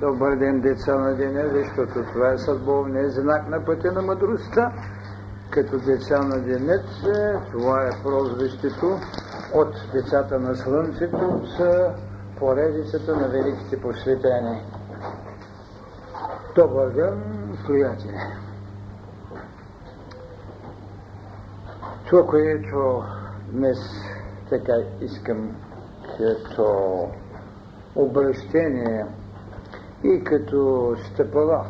[0.00, 4.72] Добър ден, деца на деня, защото това е съдбовният знак на пътя на мъдростта.
[5.50, 6.86] Като деца на денец,
[7.52, 8.98] това е прозвището
[9.54, 11.90] от децата на Слънцето с
[12.38, 14.62] поредицата на великите посветени.
[16.54, 17.22] Добър ден,
[17.66, 18.20] приятели!
[22.06, 23.02] Това, което
[23.52, 23.78] днес
[24.50, 25.56] така искам
[26.18, 27.08] като
[27.96, 29.06] обращение
[30.04, 31.66] и като стъпала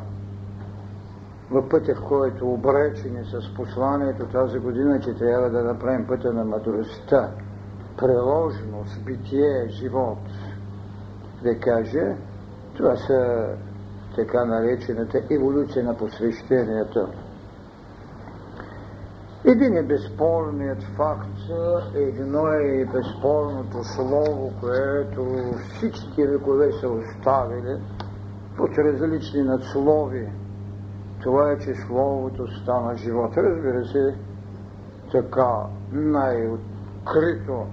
[1.50, 6.44] в пътя, в който обречени с посланието тази година, че трябва да направим пътя на
[6.44, 7.30] мъдростта,
[7.98, 10.18] приложност, битие, живот,
[11.42, 12.16] да каже,
[12.76, 13.48] това са
[14.16, 17.08] така наречената еволюция на посвещението.
[19.44, 21.38] Един е безспорният факт,
[21.94, 25.26] едно е безспорното слово, което
[25.74, 27.76] всички векове са оставили
[28.58, 30.28] под различни надслови.
[31.22, 33.36] Това е, че Словото стана живот.
[33.36, 34.14] Разбира се,
[35.12, 37.66] така най-открито,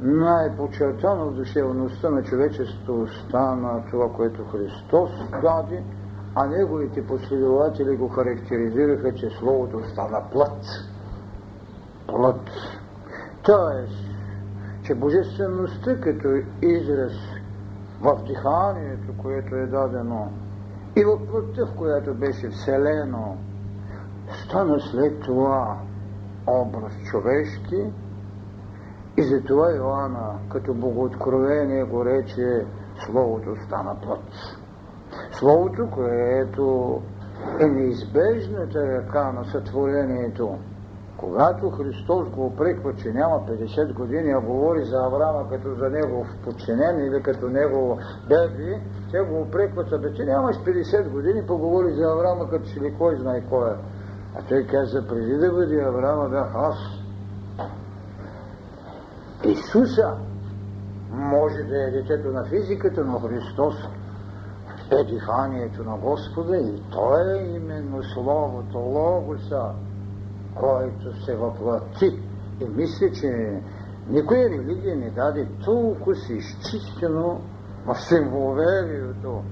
[0.00, 5.10] най-почертано в душевността на човечеството стана това, което Христос
[5.42, 5.82] даде,
[6.34, 10.64] а неговите последователи го характеризираха, че Словото стана плът.
[12.06, 12.50] Плът.
[13.42, 14.10] Тоест,
[14.82, 16.28] че божествеността като
[16.62, 17.12] израз
[18.04, 20.32] в диханието, което е дадено,
[20.96, 23.36] и в плътта, в която беше вселено,
[24.44, 25.78] стана след това
[26.46, 27.92] образ човешки
[29.16, 32.66] и затова Иоанна като богооткровение го рече
[33.06, 34.20] Словото стана плът.
[35.32, 37.00] Словото, което
[37.60, 40.58] е неизбежната ръка на сътворението,
[41.24, 46.26] когато Христос го опреква, че няма 50 години, а говори за Авраама като за негов
[46.44, 52.04] подчинен или като негов беби, те го опрекват, бе, ти нямаш 50 години, поговори за
[52.04, 53.74] Авраама като си ли кой знае кой е.
[54.36, 56.76] А той каза, преди да бъде Авраама бях аз.
[59.44, 60.16] Исуса
[61.10, 63.74] може да е детето на физиката, но Христос
[64.90, 69.74] е диханието на Господа и Той е именно Словото, Логоса,
[70.54, 72.20] който се въплати.
[72.60, 73.60] И мисля, че
[74.08, 77.40] никоя религия не даде толкова си изчистено
[77.86, 79.42] в символоверието,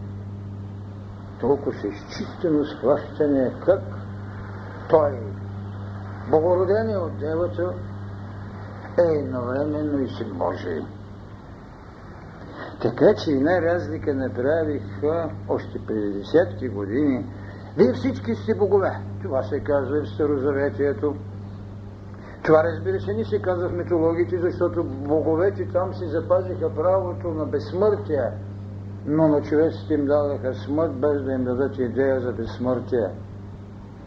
[1.40, 3.82] толкова си изчистено схващане, как
[4.90, 5.18] той,
[6.30, 7.74] богородение от Девата,
[8.98, 10.80] е едновременно и си Божий.
[12.82, 17.26] Така че една разлика направиха още преди десетки години.
[17.76, 18.90] Вие всички сте богове.
[19.22, 21.14] Това се казва и в Старозаветието.
[22.44, 27.46] Това разбира се не се казва в митологите, защото боговете там си запазиха правото на
[27.46, 28.30] безсмъртие,
[29.06, 33.08] но на човеците им дадаха смърт, без да им дадат идея за безсмъртие.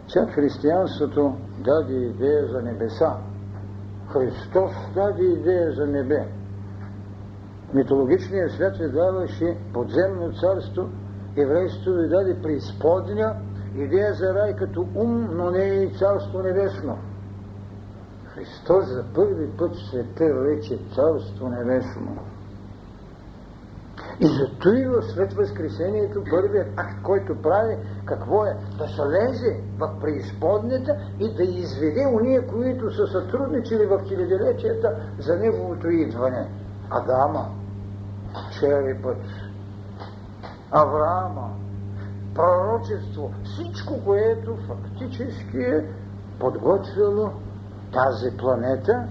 [0.08, 3.16] Сега християнството даде идея за небеса.
[4.08, 6.28] Христос даде идея за небе.
[7.74, 10.88] Митологичният свят ви даваше подземно царство,
[11.36, 13.36] еврейството ви даде преизподня,
[13.76, 16.98] идея за рай като ум, но не и царство небесно.
[18.24, 22.18] Христос за първи път в света рече царство небесно.
[24.20, 28.56] И зато и в след Възкресението първият акт, който прави, какво е?
[28.78, 35.88] Да слезе в преизподнята и да изведе уния, които са сътрудничили в хилядилетията за неговото
[35.88, 36.48] идване.
[36.90, 37.48] Адама,
[38.60, 39.16] черви път,
[40.70, 41.50] Авраама,
[42.36, 45.84] пророчество, всичко, което фактически е
[46.40, 47.30] подготвило
[47.92, 49.08] тази планета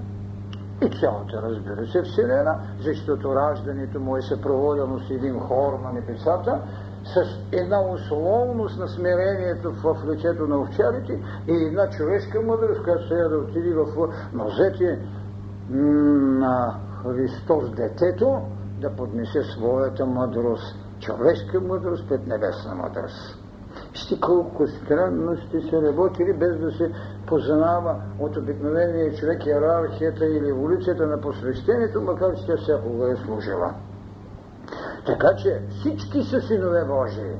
[0.81, 6.61] и цялата, разбира се, Вселена, защото раждането му е съпроводено с един хор на небесата,
[7.03, 7.15] с
[7.51, 13.37] една условност на смирението в лицето на овчарите и една човешка мъдрост, която трябва да
[13.37, 13.85] отиде в
[14.33, 14.99] нозете
[15.69, 18.41] на Христос детето,
[18.81, 23.45] да поднесе своята мъдрост, човешка мъдрост пред небесна мъдрост.
[23.91, 26.91] Вижте колко странно сте се работили, без да се
[27.27, 33.73] познава от обикновения човек иерархията или еволюцията на посвещението, макар че тя всякога е служила.
[35.05, 37.35] Така че всички са синове Божии.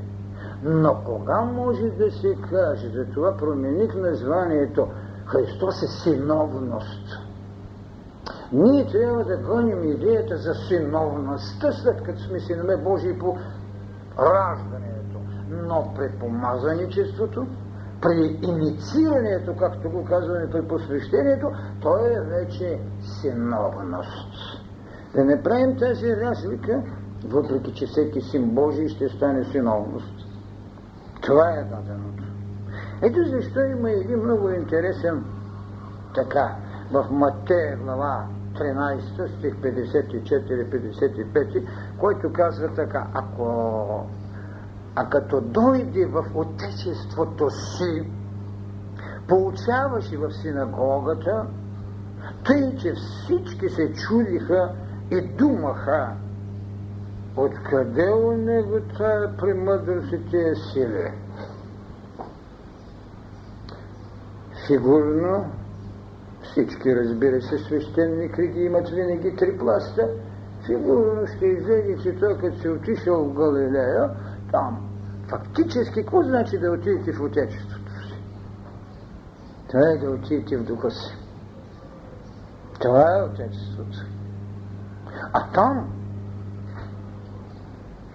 [0.63, 4.88] Но кога може да се каже, за това промених названието
[5.25, 7.25] Христос е синовност.
[8.51, 13.38] Ние трябва да гоним идеята за синовността, след като сме синове Божии по
[14.19, 15.19] раждането.
[15.50, 17.47] Но при помазаничеството,
[18.01, 21.51] при инициирането, както го казваме при посвещението,
[21.81, 22.80] то е вече
[23.21, 24.62] синовност.
[25.15, 26.83] Да не правим тази разлика
[27.27, 30.27] въпреки че всеки син Божий ще стане синовност.
[31.21, 32.24] Това е даденото.
[33.01, 35.25] Ето защо има един много интересен
[36.15, 36.56] така,
[36.92, 38.27] в Матея глава
[38.60, 41.68] 13, стих 54-55,
[42.00, 44.06] който казва така, ако
[44.96, 48.12] а като дойде в отечеството си,
[49.28, 51.48] получаваше в синагогата,
[52.46, 54.72] тъй, че всички се чудиха
[55.12, 56.16] и думаха,
[57.38, 61.12] откъде у него тая премъдрост и тия сили.
[64.68, 65.46] Сигурно
[66.51, 70.09] всички, разбира се, свещеници ги имат винаги три пласта.
[70.65, 74.09] Сигурно ще излезе, че той като се отишъл в Галилея,
[74.51, 74.89] там,
[75.30, 78.24] фактически, какво значи да отидете в Отечеството си?
[79.69, 81.18] Това е да отидете в духа си.
[82.80, 83.97] Това е Отечеството.
[85.33, 85.95] А там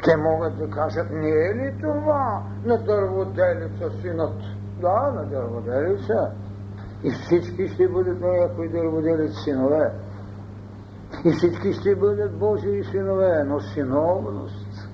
[0.04, 4.36] те могат да кажат, не е ли това на дърводелица синът?
[4.80, 6.30] Да, на дърводелица.
[7.04, 9.92] И всички ще бъдат някои дърводелици синове.
[11.24, 14.90] И всички ще бъдат Божии синове, но синовност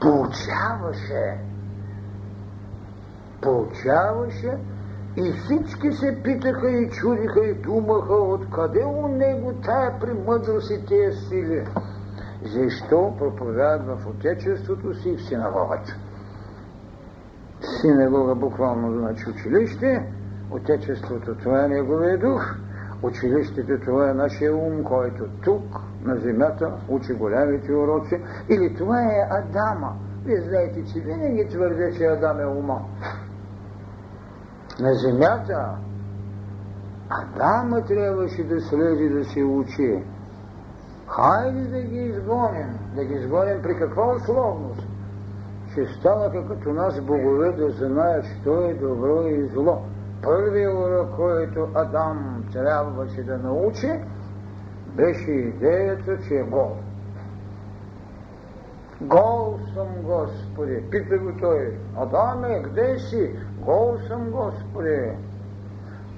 [0.00, 1.40] получаваше.
[3.42, 4.58] Получаваше
[5.16, 11.12] и всички се питаха и чудиха и думаха откъде у него тая премъдрост и тия
[11.12, 11.66] сили.
[12.44, 15.96] Защо проповядат в Отечеството си и в синагогата?
[17.80, 20.12] Синагога буквално значи училище,
[20.54, 22.56] Отечеството това е Неговия дух,
[23.02, 25.64] училището това е нашия ум, който тук
[26.04, 29.96] на земята учи голямите уроци, или това е Адама.
[30.24, 32.80] Вие знаете, че винаги твърде, че Адам е ума.
[34.80, 35.76] На земята
[37.10, 40.04] Адама трябваше да слезе да се учи.
[41.08, 42.78] Хайде да ги изгоним.
[42.96, 44.88] Да ги изгоним при каква условност?
[45.74, 49.82] Че станаха като нас богове да знаят, що е добро и зло.
[50.24, 54.00] Първият урок, който Адам трябваше да научи,
[54.96, 56.76] беше идеята, че е гол.
[59.00, 60.84] Гол съм, Господи.
[60.90, 61.78] Пита го той.
[61.96, 63.30] Адаме, къде си?
[63.60, 65.12] Гол съм, Господи.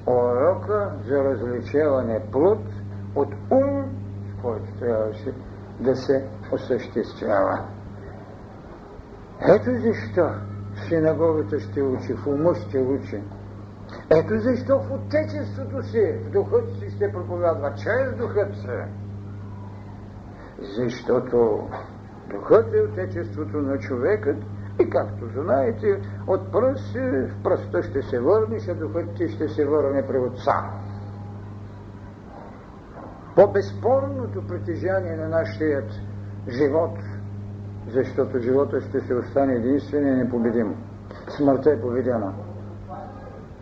[0.06, 2.58] Урока за различаване плод
[3.14, 3.84] от ум,
[4.30, 5.32] с който трябваше
[5.80, 7.64] да се осъществява.
[9.40, 10.28] Ето защо
[10.88, 13.22] синагогата ще учи, в ума ще учи.
[14.10, 18.68] Ето защо в отечеството си, в духът си ще проповядва, чрез духът си.
[20.78, 21.68] Защото
[22.30, 24.36] духът е отечеството на човекът
[24.80, 29.66] и както знаете, от пръст в пръста ще се върнеш, а духът ти ще се
[29.66, 30.70] върне при отца.
[33.36, 35.84] По безспорното притежание на нашия
[36.48, 36.98] живот,
[37.88, 40.74] защото живота ще се остане единствено и непобедим.
[41.28, 42.34] Смъртта е победена.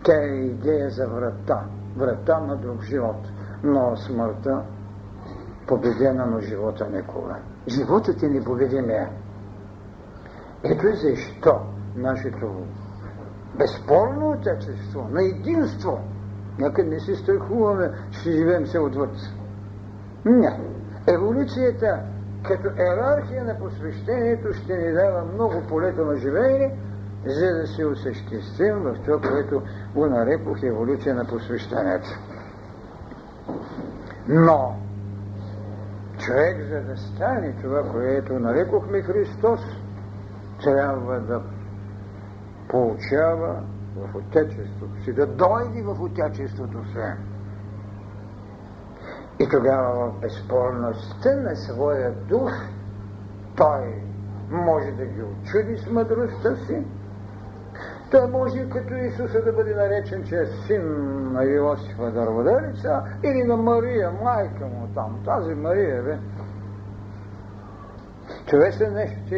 [0.05, 1.65] Тя е идея за врата,
[1.97, 3.17] врата на друг живот.
[3.63, 4.63] Но смъртта
[5.67, 7.37] победена, но живота никога.
[7.69, 9.09] Животът е непобедимия.
[10.65, 11.61] Ето и защо
[11.97, 12.67] нашето
[13.59, 16.01] безспорно отечество, на единство,
[16.59, 19.17] нека не се страхуваме, ще живеем се отвъд.
[20.25, 20.61] Не.
[21.09, 22.01] Еволюцията
[22.43, 26.79] като иерархия на посвещението ще ни дава много полета на живеене,
[27.27, 29.63] за да се осъществим в това, което
[29.95, 32.09] го нарекох еволюция на посвещението.
[34.29, 34.77] Но
[36.19, 39.61] човек, за да стане това, което нарекохме Христос,
[40.65, 41.43] трябва да
[42.69, 43.63] получава
[43.97, 46.99] в Отечеството си, да дойде в Отечеството си.
[49.41, 52.51] И тогава в безспорността на своя дух
[53.57, 54.03] той
[54.51, 56.83] може да ги очуди с мъдростта си,
[58.15, 60.83] той може като Исуса да бъде наречен, че е син
[61.33, 65.23] на Иосифа Дърводелица или на Мария, майка му там.
[65.25, 66.19] Тази Мария, бе.
[68.73, 69.35] Са нещо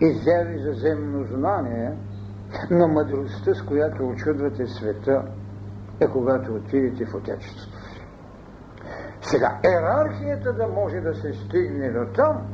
[0.00, 1.92] изяви за земно знание,
[2.70, 5.22] но мъдростта, с която очудвате света,
[6.00, 8.00] е когато отидете в Отечеството си.
[9.20, 12.46] Сега, ерархията да може да се стигне до там,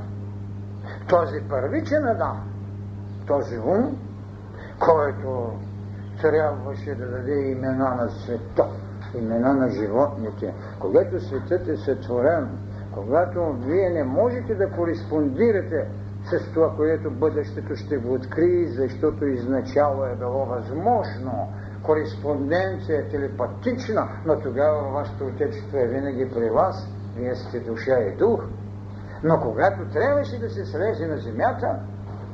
[1.09, 2.53] този първичен Адам,
[3.27, 3.99] този ум,
[4.79, 5.53] който
[6.21, 8.67] трябваше да даде имена на света,
[9.15, 10.55] имена на животните.
[10.81, 12.49] Когато светът е сътворен,
[12.95, 15.89] когато вие не можете да кореспондирате
[16.25, 21.53] с това, което бъдещето ще го открие, защото изначало е било възможно.
[21.83, 26.89] Кореспонденция е телепатична, но тогава вашето отечество е винаги при вас.
[27.17, 28.45] Вие сте душа и дух.
[29.25, 31.79] Но когато трябваше да се слезе на земята,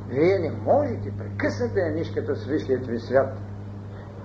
[0.09, 3.37] вие не можете, прекъснете е нишката с висшият ви свят.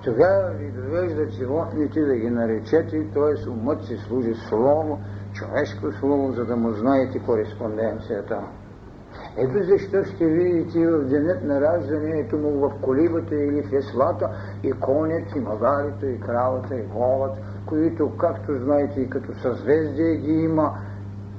[0.05, 3.51] Тогава ви довеждат животните да ги наречете, т.е.
[3.51, 4.99] умът си служи слово,
[5.33, 8.41] човешко слово, за да му знаете кореспонденцията.
[9.37, 14.31] Ето защо ще видите в денят на раждането му в колибата или в еслата
[14.63, 20.33] и конят, и магарито, и кравата, и волът, които, както знаете, и като съзвездие ги
[20.33, 20.79] има,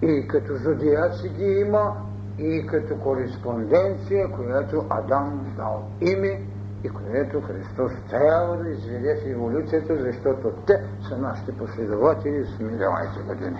[0.01, 2.04] и като зодиаци ги има,
[2.37, 6.41] и като кореспонденция, която Адам дал име
[6.83, 13.19] и което Христос трябва да изведе в еволюцията, защото те са нашите последователи с милионите
[13.27, 13.57] години.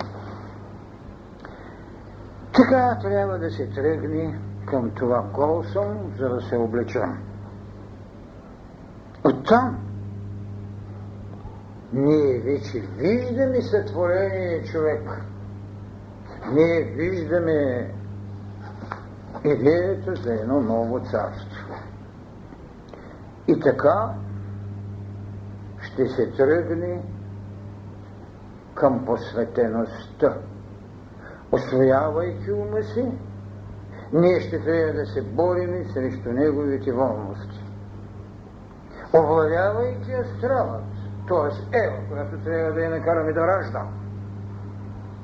[2.54, 7.18] Така трябва да се тръгне към това гол съм, за да се облечем.
[9.24, 9.86] Оттам
[11.92, 15.22] ние вече виждаме сътворение човек.
[16.52, 17.90] Ние виждаме
[19.44, 21.74] идеята за едно ново царство.
[23.48, 24.14] И така
[25.80, 27.02] ще се тръгне
[28.74, 30.36] към посветеността.
[31.52, 33.12] Освоявайки ума си,
[34.12, 37.64] ние ще трябва да се борим срещу неговите волности.
[39.14, 40.84] Овладявайки астралът,
[41.28, 41.78] т.е.
[41.78, 43.86] Ева, която трябва да я накараме да ражда.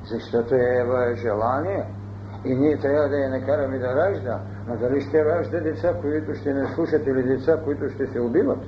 [0.03, 1.85] Защото Ева е желание
[2.45, 6.53] и ние трябва да я накараме да ражда, но дали ще ражда деца, които ще
[6.53, 8.63] не слушат или деца, които ще се убиват?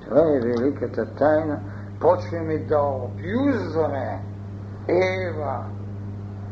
[0.00, 1.60] Това е великата тайна.
[2.00, 4.22] Почваме да обюзваме
[4.88, 5.64] Ева,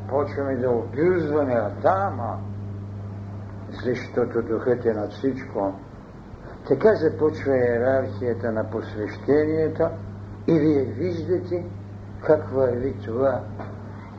[0.08, 2.38] почваме да обюзваме Адама,
[3.84, 5.74] защото духът е над всичко.
[6.68, 9.90] Така започва иерархията на посвещенията
[10.46, 11.64] и вие виждате
[12.26, 13.40] как върви това.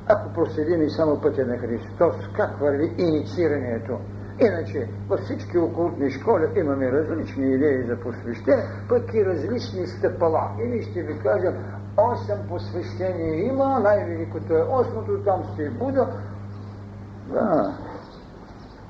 [0.07, 3.99] Ако проследим и само пътя на Христос, как върви инициирането.
[4.39, 10.51] Иначе във всички окултни школи имаме различни идеи за посвещение, пък и различни стъпала.
[10.63, 11.53] И ние ще ви кажем,
[11.97, 16.07] осем посвещения има, най-великото е осмото, там сте Буда.
[17.33, 17.77] Да,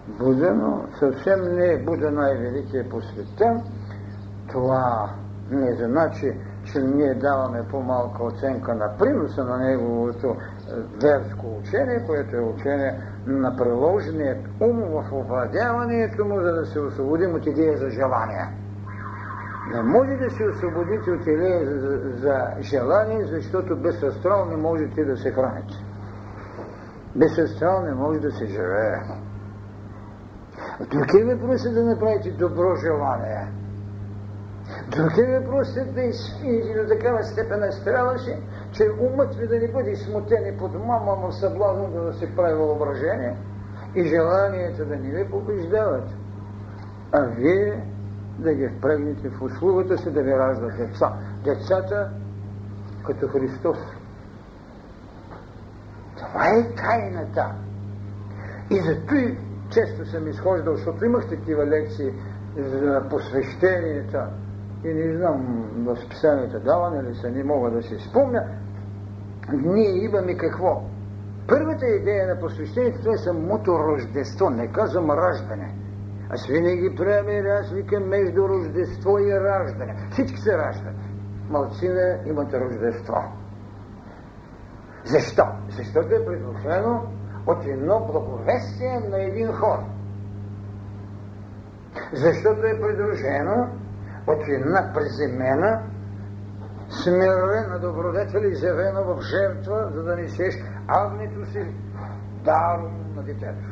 [0.08, 3.64] Буда, но съвсем не е Буда най-великият посветен.
[4.52, 5.10] Това
[5.52, 10.55] не значи, че ние даваме по-малка оценка на приноса на неговото е,
[11.02, 17.36] верско учение, което е учение на приложения ум в овладяването му, за да се освободим
[17.36, 18.48] от идея за желание.
[19.74, 24.58] Не може да се освободите от идея за, за, за желание, защото без астрал не
[24.58, 25.74] можете да се храните.
[27.16, 29.00] Без астрал не може да се живее.
[30.92, 33.48] Друг е въпрос е да направите добро желание.
[34.90, 38.40] Друг е въпрос е да изпиете до такава степен астралаше,
[38.78, 42.54] че умът ви да не бъде смутен и под мама в съблазно да се прави
[42.54, 43.38] въображение
[43.96, 46.10] и желанията да не ви побеждават,
[47.12, 47.84] а вие
[48.40, 51.14] да ги впрегнете в услугата си да ви раждат деца.
[51.44, 52.10] Децата
[53.06, 53.78] като Христос.
[56.18, 57.56] Това е тайната.
[58.72, 59.38] И зато и
[59.70, 62.14] често съм изхождал, защото имах такива лекции
[62.58, 64.30] за посвещенията
[64.84, 68.44] и не знам в списанията даване ли са, не мога да си спомня.
[69.54, 70.82] Ние имаме какво?
[71.48, 75.76] Първата идея на посвещението това е самото рождество, не казвам раждане.
[76.30, 79.96] Аз винаги правя разлика между рождество и раждане.
[80.12, 80.96] Всички се раждат.
[81.50, 83.16] Малцина имат рождество.
[85.06, 85.44] Защо?
[85.70, 87.02] Защото е предложено
[87.48, 89.80] от едно благовестие на един хор.
[92.14, 93.70] Защото е придружено
[94.28, 95.84] от една приземена,
[97.04, 100.56] смирена добродетел, изявена в жертва, за да несеш
[100.88, 101.76] агнето си
[102.44, 103.66] даром на детето.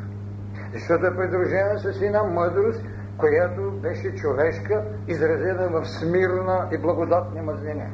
[0.72, 2.82] Защото е придружена с една мъдрост,
[3.18, 7.90] която беше човешка, изразена в смирна и благодатни мазнини.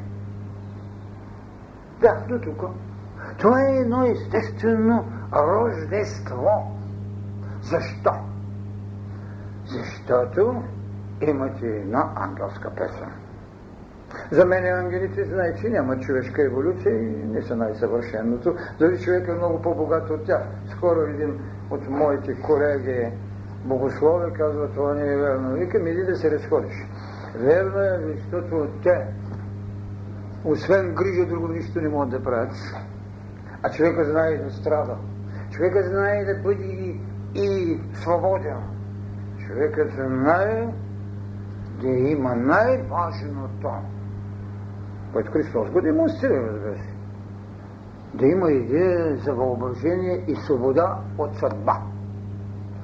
[2.01, 2.63] Да, до тук.
[3.37, 6.77] Това е едно естествено рождество.
[7.61, 8.11] Защо?
[9.65, 10.63] Защото
[11.21, 13.20] имате една ангелска песен.
[14.31, 18.55] За мен ангелите знае, че няма човешка еволюция и не са най-съвършеното.
[18.79, 20.43] Дори човек е много по-богат от тях.
[20.69, 21.39] Скоро един
[21.69, 23.11] от моите колеги
[23.65, 25.53] богослови казва, това не е верно.
[25.53, 26.73] Викам, иди да се разходиш.
[27.35, 29.07] Верно е, защото те,
[30.45, 32.51] освен грижа, друго нищо не могат да правят.
[33.63, 34.97] А човека знае да страда.
[35.51, 36.99] Човека знае да бъде и,
[37.35, 38.57] и свободен.
[39.47, 40.67] Човекът знае
[41.81, 43.69] да има най-важното,
[45.13, 46.93] което Христос го демонстрира, разбира се.
[48.13, 51.81] да има идея за въображение и свобода от съдба.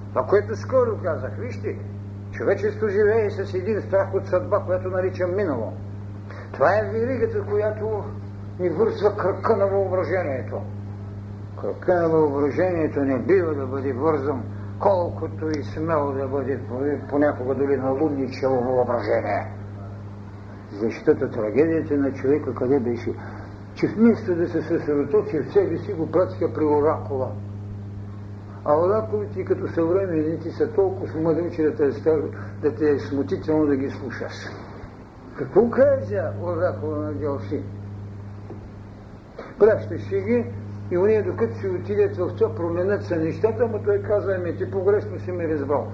[0.09, 1.79] Това, което скоро казах, вижте,
[2.31, 5.73] човечество живее с един страх от съдба, която наричам минало.
[6.53, 8.03] Това е веригата, която
[8.59, 10.61] ни вързва кръка на въображението.
[11.61, 14.43] Кръка на въображението не бива да бъде вързан,
[14.79, 16.59] колкото и смело да бъде
[17.09, 19.53] понякога дори на лудничево въображение.
[20.71, 23.13] Защото трагедията на човека къде беше?
[23.73, 27.31] Че вместо да се съсредоточи в себе си, го пратиха при оракула.
[28.65, 32.13] А оракулите като съвременните са толкова мъдри, че да те, е,
[32.61, 34.33] да те е смутително да ги слушаш.
[35.37, 37.63] Какво каза оракула на Делфи?
[39.59, 40.45] Пращаше ги
[40.91, 44.71] и уния докато си отидат в това променят са нещата, но той казва, ами ти
[44.71, 45.87] погрешно си ме разбрал.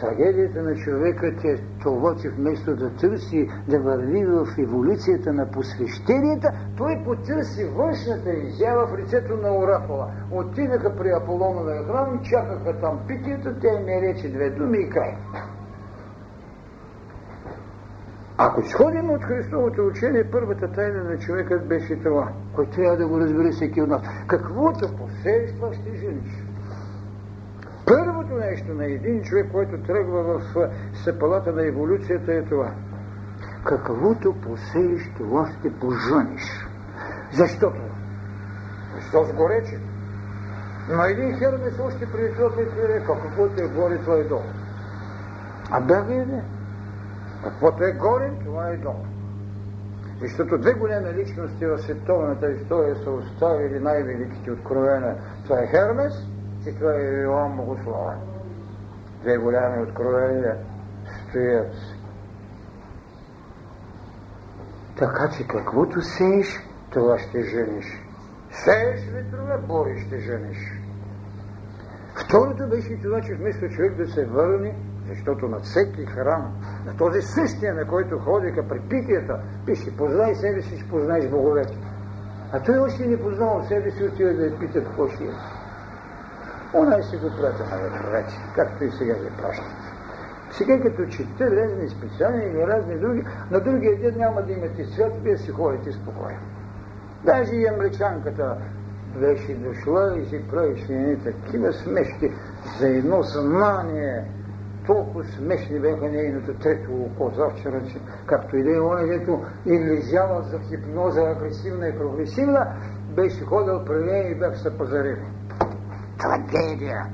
[0.00, 6.52] Трагедията на човека е това, че вместо да търси да върви в еволюцията на посвещенията,
[6.76, 10.10] той потърси външната изява в лицето на оракула.
[10.30, 15.16] Отидаха при Аполона храм чакаха там питието, тя ми рече две думи и край.
[18.38, 23.20] Ако сходим от Христовото учение, първата тайна на човекът беше това, който трябва да го
[23.20, 24.02] разбере всеки от нас.
[24.26, 24.88] Каквото
[25.56, 26.45] това ще жениш.
[27.86, 30.68] Първото нещо на един човек, който тръгва в
[31.04, 32.70] сепалата на еволюцията е това.
[33.64, 36.66] Каквото посееш, това ще пожъниш.
[37.32, 37.80] Защото?
[38.94, 39.78] Защо сгорече?
[40.88, 44.42] Но един Хермес още преди това би рекал, каквото е горе, това е долу.
[45.70, 46.44] А да, не.
[47.44, 49.04] Каквото е горе, това е долу.
[50.20, 55.16] Защото две големи личности в световната история са оставили най-великите откровения.
[55.44, 56.35] Това е Хермес
[56.70, 58.18] и Иоанн Богословен.
[59.20, 60.56] Две голями откровения
[61.28, 61.74] стоят.
[64.98, 66.46] Така че каквото сееш,
[66.90, 67.86] това ще жениш.
[68.50, 70.58] Сееш ветрове, бори ще жениш.
[72.26, 74.74] Второто беше това, че вместо човек да се върне
[75.08, 76.52] защото на всеки храм,
[76.86, 81.78] на този същия, на който ходиха при питията, пише, познай себе си, ще познаеш боговете.
[82.52, 85.30] А той още не познал себе си, отива да я пита какво ще е.
[86.78, 89.76] Она си го прата на ветровете, както и сега ви пращат.
[90.50, 95.12] Сега като чете разни специални или разни други, на другия ден няма да имате свят,
[95.22, 96.38] вие си ходите спокойно.
[97.24, 98.56] Даже и амричанката
[99.20, 102.32] беше дошла и си правише едни такива смешки
[102.78, 104.24] за едно съзнание,
[104.86, 110.42] толкова смешни бяха нейното трето око завчера, че както и да е он, дето излизява
[110.42, 112.66] за хипноза агресивна и прогресивна,
[113.16, 115.16] беше ходил при нея и бях се позарил.
[116.18, 117.06] Трагедия!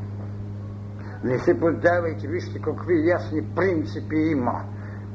[1.24, 4.64] Не се поддавайте, вижте какви ясни принципи има.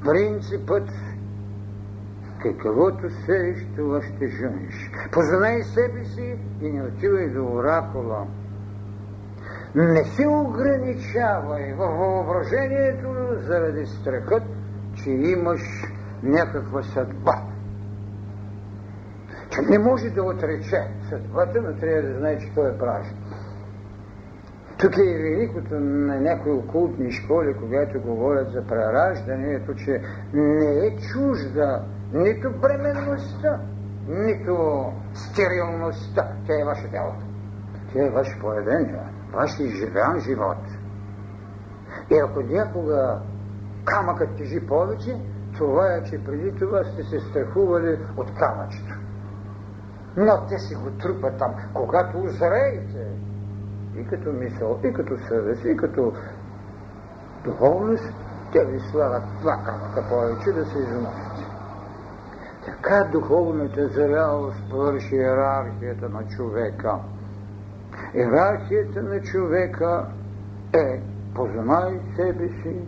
[0.06, 0.90] Принципът
[2.42, 4.92] каквото сееш, това ще жениш.
[5.12, 8.28] Познай себе си и не отивай до оракула.
[9.76, 13.08] Не се ограничавай във въображението
[13.48, 14.44] заради страхът,
[14.94, 15.62] че имаш
[16.24, 17.42] някаква съдба.
[19.50, 23.08] Че не може да отрече съдбата, но трябва да знае, че той е прав.
[24.80, 30.02] Тук е великото на някои окултни школи, когато говорят за прераждането, че
[30.34, 33.60] не е чужда нито бременността,
[34.08, 36.28] нито стерилността.
[36.48, 37.14] Тя е ваше тяло.
[37.94, 40.58] Тя е ваше поведение ваш изживян живот.
[42.12, 43.22] И ако някога
[43.86, 45.22] камъкът тежи повече,
[45.58, 48.94] това е, че преди това сте се страхували от камъчето.
[50.18, 51.56] Но те си го трупат там.
[51.74, 53.08] Когато озреете,
[53.98, 56.14] и като мисъл, и като съвест, и като
[57.44, 58.14] духовност,
[58.54, 61.48] те ви слагат два камъка повече да се износите.
[62.66, 67.00] Така духовната зрялост върши иерархията на човека–
[68.14, 70.06] Иерархията на човека
[70.74, 71.02] е
[71.36, 72.82] познай себе си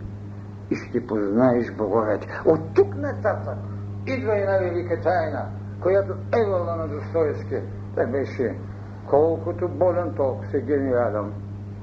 [0.70, 2.26] и ще познаеш боговете.
[2.46, 3.58] От тук нататък
[4.06, 5.46] идва една велика тайна,
[5.82, 7.56] която Евала на Достоевски,
[7.94, 8.58] той беше
[9.10, 11.32] колкото болен, толкова се гениален.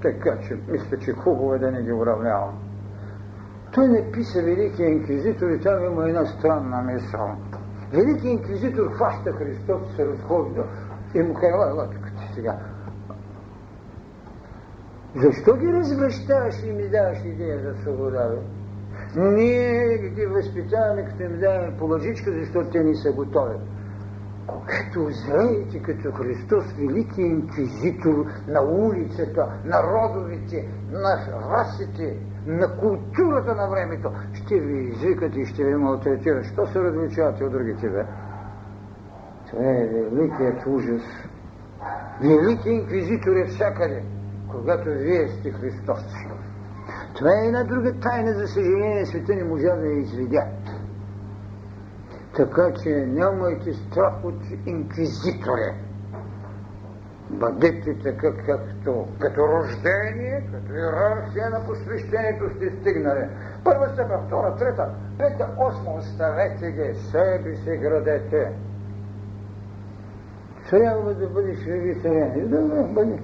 [0.01, 2.59] Така че мисля, че хубаво е да не ги уравнявам.
[3.73, 7.35] Той не писа Великия инквизитор и там има една странна мисъл.
[7.93, 10.63] Великият инквизитор хваща Христос, се разхожда
[11.15, 12.57] и му казва, ела тук сега,
[15.15, 18.31] защо ги развръщаваш и ми даваш идея за свобода?
[19.15, 23.55] Ние ги възпитаваме, като им даваме по лъжичка, защото те ни са готови.
[24.47, 31.17] Когато озреете като Христос, велики инквизитор на улицата, на родовите, на
[31.51, 36.45] расите, на културата на времето, ще ви извикат и ще ви малтретират.
[36.45, 38.05] Що се различавате от другите, бе?
[39.49, 41.03] Това е великият ужас
[42.21, 44.03] велики инквизитори всякъде,
[44.51, 46.27] когато вие сте христовци.
[47.15, 50.43] Това е една друга тайна, за съжаление, света не можа да я изведя.
[52.37, 55.73] Така че нямайте страх от инквизитори.
[57.29, 63.29] Бъдете така, както като рождение, като иерархия на посвещението сте стигнали.
[63.63, 68.51] Първа стъпка, втора, трета, пета, осма, оставете ги, себе си градете.
[70.69, 72.49] Трябва да бъдеш вегетариан.
[72.49, 73.19] Да, да, бъде.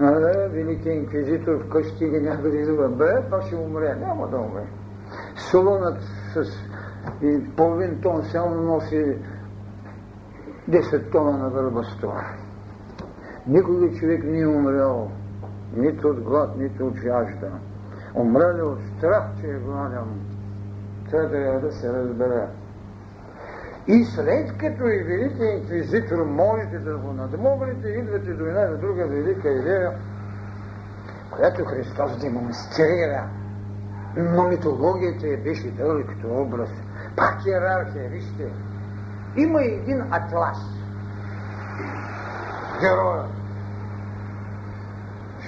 [0.00, 2.88] А, да, великият инквизитор вкъщи ги няма да излива.
[2.88, 3.94] Бе, това ще умре.
[3.94, 4.66] Няма да умре.
[5.36, 6.02] Солонът
[6.34, 6.66] с
[7.22, 9.18] и половин тон само носи
[10.70, 12.24] 10 тона на това.
[13.46, 15.10] Никога човек не е умрял
[15.76, 17.50] нито от глад, нито от жажда.
[18.14, 20.20] Умрали от страх, че е гладен.
[21.06, 22.48] Това трябва да се разбере.
[23.88, 29.06] И след като и великият инквизитор можете да го надмогнете, идвате до една или друга
[29.06, 29.92] велика идея,
[31.36, 33.28] която Христос демонстрира.
[34.16, 36.70] Но митологията е беше дълъг като образ.
[37.16, 38.52] Пак иерархия, вижте.
[39.36, 40.58] Има един атлас.
[42.80, 43.24] Героя.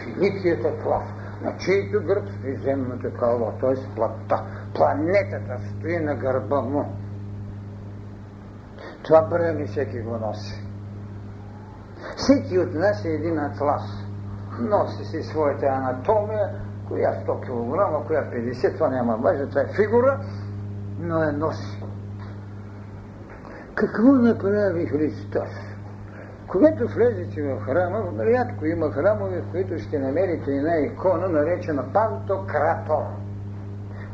[0.06, 1.04] Великият атлас,
[1.42, 3.94] на чийто гръб стои земната кълва, т.е.
[3.94, 4.42] плата.
[4.74, 6.96] Планетата стои на гърба му.
[9.04, 10.64] Това бреме всеки го носи.
[12.16, 14.04] Всеки от нас е един атлас.
[14.60, 16.50] Носи си своята анатомия,
[16.88, 20.20] коя 100 кг, коя 50, това няма важно, това е фигура,
[20.98, 21.82] но я носи.
[23.74, 25.50] Какво направи Христос?
[26.48, 33.04] Когато влезете в храма, рядко има храмове, в които ще намерите една икона, наречена Пантократор,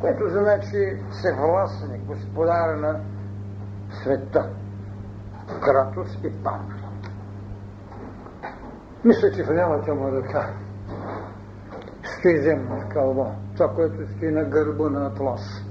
[0.01, 3.01] което значи всевластник, господар на
[4.03, 4.51] света.
[5.61, 6.71] Кратос и Пант.
[9.05, 10.51] Мисля, че в лявата му ръка
[12.05, 15.65] стои земна кълба, това, което стои на гърба на Атлас.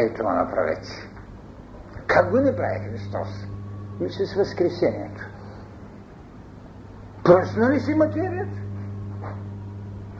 [0.00, 0.88] Ей, това направете.
[2.06, 3.46] Как го направи Христос?
[4.00, 5.22] Мисля с Възкресението.
[7.24, 8.60] Пръсна ли си материята?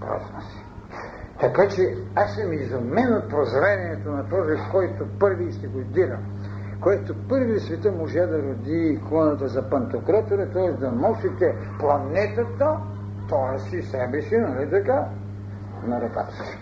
[0.00, 0.64] Пръсна си.
[1.40, 6.18] Така че аз съм изумен от прозрението на този, който първи ще го дира
[6.80, 10.72] който първи света може да роди иконата за пантократора, т.е.
[10.72, 12.76] да носите планетата,
[13.28, 13.76] т.е.
[13.76, 15.04] и себе си, нали така,
[15.86, 16.58] на ръката си.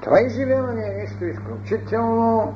[0.00, 2.54] Това изживяване е нещо изключително.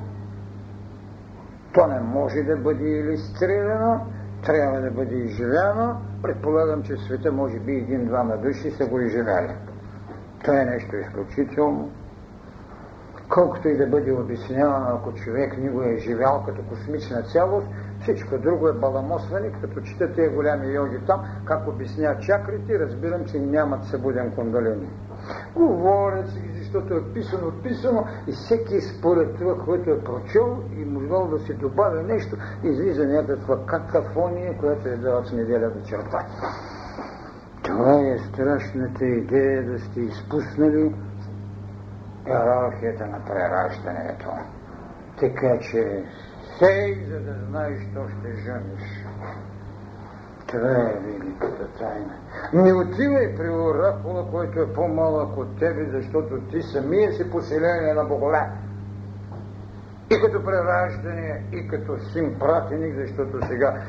[1.75, 4.07] То не може да бъде иллюстрирано,
[4.45, 6.01] трябва да бъде изживяно.
[6.23, 9.55] Предполагам, че в света може би един-двама души са го изживяли.
[10.43, 11.91] Това е нещо изключително
[13.31, 17.67] колкото и да бъде обяснявано, ако човек не го е живял като космична цялост,
[18.03, 23.39] всичко друго е баламосване, като чета тези голями йоги там, как обясняват чакрите, разбирам, че
[23.39, 24.89] нямат събуден кундалини.
[25.55, 31.27] Говорят си, защото е писано, писано и всеки според това, което е прочел и можел
[31.27, 36.27] да си добавя нещо, излиза някаква какафония, която е дала с неделя до черта.
[37.63, 40.95] Това е страшната идея да сте изпуснали
[42.27, 44.29] иерархията на прераждането.
[45.21, 46.05] Така че
[46.59, 49.00] сей, за да знаеш, що ще жениш.
[50.51, 52.15] Това е великата тайна.
[52.53, 58.05] Не отивай при оракула, който е по-малък от тебе, защото ти самия си поселение на
[58.05, 58.51] богове.
[60.11, 63.83] И като прераждане, и като син пратеник, защото сега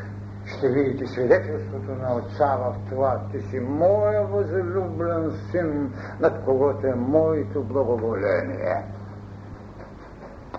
[0.45, 3.21] ще видите свидетелството на отца в това.
[3.31, 8.85] Ти си моя възлюблен син, над когото е моето благоволение.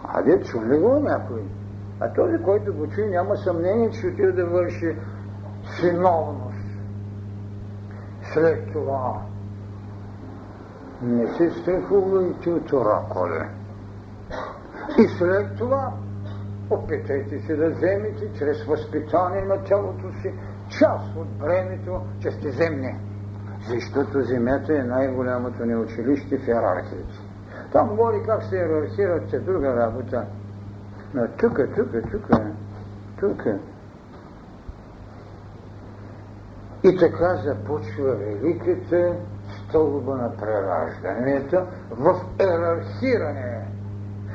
[0.05, 1.43] А де чу ли го някой?
[2.01, 4.97] А този, който го чуе, няма съмнение, че отива да върши
[5.81, 6.57] синовност.
[8.35, 9.23] След това
[11.03, 13.49] не се страхувайте от ораколи.
[14.99, 15.93] И след това
[16.73, 20.35] Опитайте се да вземете чрез възпитание на тялото си
[20.69, 22.99] част от времето, че сте земни.
[23.69, 27.15] Защото земята е най-голямото ни училище в иерархията.
[27.73, 30.27] Там говори как се иерархират, че друга работа.
[31.15, 32.29] Но тук, тук, тук,
[33.21, 33.43] тук.
[36.85, 39.17] И така започва великата
[39.47, 43.73] стълба на прераждането в иерархиране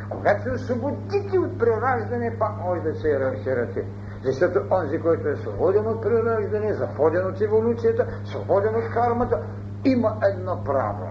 [0.10, 3.86] когато се освободите от прераждане, пак може да се иерархирате.
[4.24, 9.42] Защото онзи, който е свободен от прераждане, заподен от еволюцията, свободен от кармата,
[9.86, 11.08] има едно право.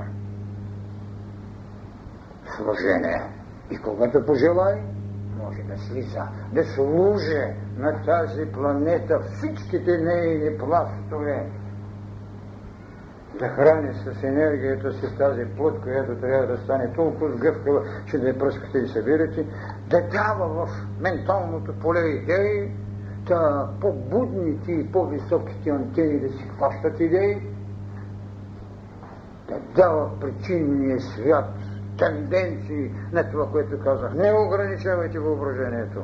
[2.57, 3.23] Сложение.
[3.71, 4.83] И когато пожелай,
[5.47, 11.51] може да слиза, да служи на тази планета всичките нейни пластове,
[13.39, 18.29] да храни с енергията си тази плът, която трябва да стане толкова сгъвкава, че да
[18.29, 19.47] я пръскате и събирате,
[19.91, 22.73] да дава в менталното поле идеи,
[23.27, 27.43] да по-будните и по-високите антени да си хващат идеи,
[29.49, 31.53] да дава причинния свят
[31.99, 34.15] тенденции на това, което казах.
[34.15, 36.03] Не ограничавайте въображението,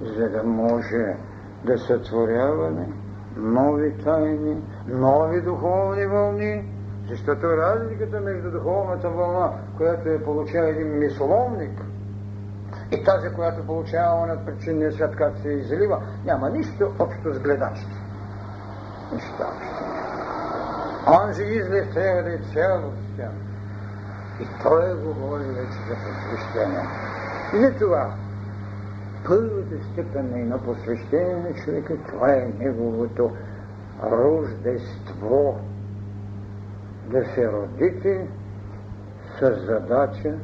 [0.00, 1.16] за да може
[1.64, 2.88] да сътворяваме
[3.36, 6.64] нови тайни, нови духовни вълни,
[7.08, 11.80] защото разликата между духовната вълна, която е получава един мисловник,
[12.92, 17.96] и тази, която получава от причинния свят, как се излива, няма нищо общо с гледачите.
[19.12, 19.84] Нищо общо.
[21.22, 23.53] Онзи излив трябва да е цялостен.
[24.40, 26.86] И той говори вече за посвещение.
[27.54, 28.14] И за това
[29.26, 33.30] първата степен на посвещение на човека, това е неговото
[34.02, 35.58] рождество.
[37.06, 38.28] Да се родите
[39.38, 40.34] с задача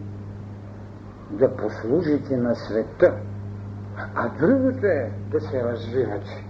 [1.31, 3.15] да послужите на света,
[4.15, 6.45] а другото е да се развивате.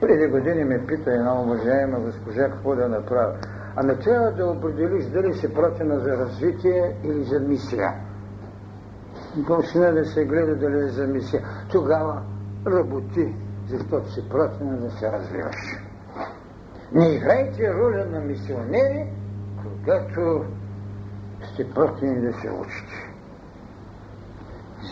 [0.00, 3.34] Преди години ме пита една уважаема госпожа какво да направя.
[3.76, 7.94] А не трябва да определиш дали си пратена за развитие или за мисия.
[9.46, 11.42] Почна да се гледа дали е за мисия.
[11.70, 12.22] Тогава
[12.66, 13.34] работи,
[13.68, 15.56] защото си пратена да се развиваш.
[16.92, 19.12] Не играйте роля на мисионери,
[19.62, 20.44] когато
[21.52, 23.10] сте пратени да се учите.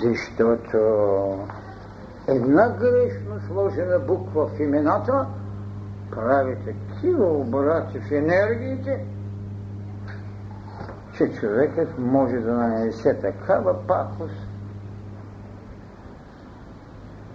[0.03, 0.79] Защото
[2.29, 5.27] една грешно сложена буква в имената
[6.11, 6.57] прави
[7.01, 9.05] такива обрати в енергиите,
[11.17, 14.49] че човекът може да нанесе такава пакост.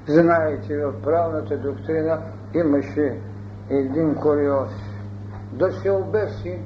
[0.07, 2.21] Знаете, в правната доктрина
[2.53, 3.21] имаше
[3.69, 4.71] един куриоз.
[5.51, 6.61] Да се обеси,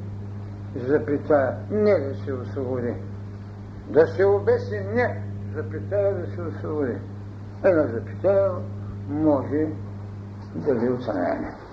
[0.76, 2.96] запитая, не да се освободи.
[3.90, 5.24] Да се обеси, не,
[5.56, 6.98] запитая да се освободи.
[7.64, 8.52] Една запитая
[9.10, 9.68] може
[10.56, 11.67] да ви оценяне.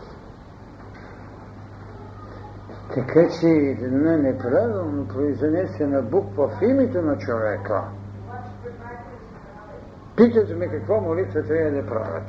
[2.89, 3.47] Така че
[3.81, 7.83] една неправилно произнесена буква в името на човека.
[10.17, 12.29] Питате ме какво молитва трябва да правят.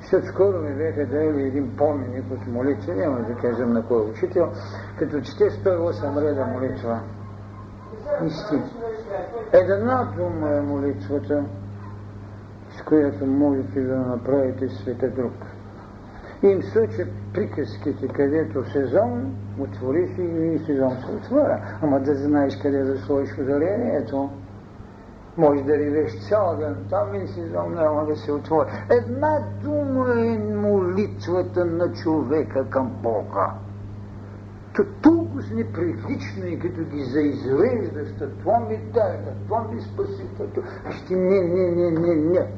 [0.00, 4.52] Защото скоро ми бяха дали един поменик от молитва, няма да кажем на кой учител,
[4.98, 7.00] като чете 108 реда молитва.
[8.26, 8.64] Истина.
[9.52, 11.44] Една дума е молитвата,
[12.78, 15.32] с която можете да направите света друг.
[16.44, 21.78] Им сочат приказките, където сезон отвори си и сезон се отваря.
[21.82, 24.30] Ама да знаеш къде да сложиш ударението.
[25.36, 28.68] Може да ревеш цял ден, там и сезон няма да се отвори.
[28.90, 33.54] Една дума е молитвата на човека към Бога.
[34.76, 38.08] То толкова с неприлично и като ги заизреждаш,
[38.40, 40.26] това ми дай, това ми спаси,
[40.90, 42.48] ще не, не, не, не, не.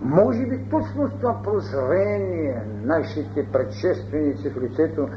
[0.00, 5.08] Може би точно с това прозрение нашите предшественици в лицето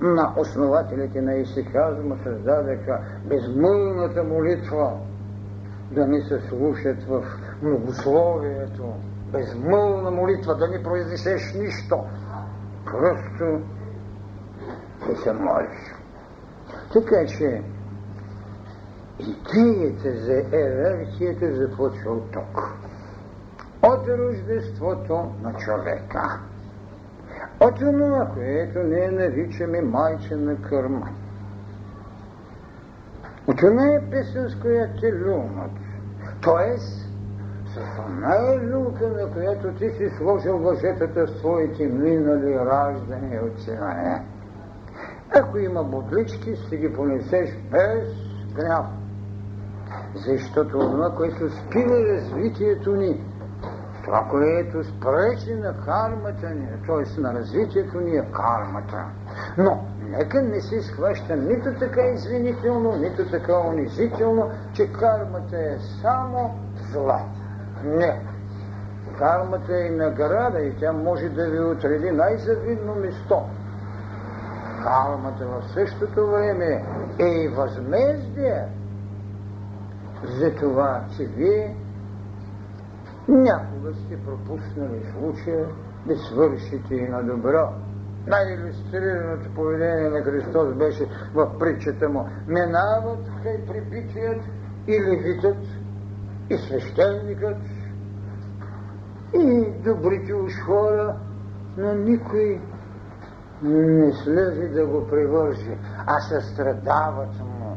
[0.00, 4.98] на основателите на исихазма създадаха безмълната молитва
[5.92, 7.24] да не се слушат в
[7.62, 8.94] многословието,
[9.32, 11.98] безмълна молитва, да не произнесеш нищо,
[12.84, 13.60] просто
[15.08, 15.94] да се молиш.
[16.92, 17.62] Така че
[19.18, 22.80] идеята за иерархията започва от тук
[23.82, 26.40] от рождеството на човека.
[27.60, 31.08] От това, което ние наричаме майчина кърма.
[33.46, 35.70] От това е песен, с която те люмат.
[36.42, 37.10] Тоест,
[37.66, 44.22] с оная люлка, на която ти си сложил въжетата с твоите минали раждания от сега.
[45.34, 48.08] Ако има бодлички, ще ги понесеш без
[48.54, 48.86] гняв.
[50.14, 53.24] Защото това, което спира развитието ни,
[54.04, 57.20] това, което спречи на кармата ни, т.е.
[57.20, 59.04] на развитието ни е кармата.
[59.58, 66.58] Но нека не се схваща нито така извинително, нито така унизително, че кармата е само
[66.92, 67.20] зла.
[67.84, 68.20] Не.
[69.18, 73.42] Кармата е награда и тя може да ви отреди най-завидно место.
[74.82, 76.84] Кармата в същото време
[77.18, 78.66] е и възмездие
[80.24, 81.76] за това, че вие
[83.28, 85.66] Някога сте пропуснали случая
[86.06, 87.68] да свършите и на добро.
[88.26, 92.28] Най-иллюстрираното поведение на Христос беше в притчата му.
[92.48, 94.42] Минават край припитият
[94.86, 95.56] и левитът,
[96.50, 97.56] и свещеникът,
[99.34, 101.16] и добрите уж хора,
[101.76, 102.60] но никой
[103.62, 107.76] не слезе да го привържи, а състрадават му.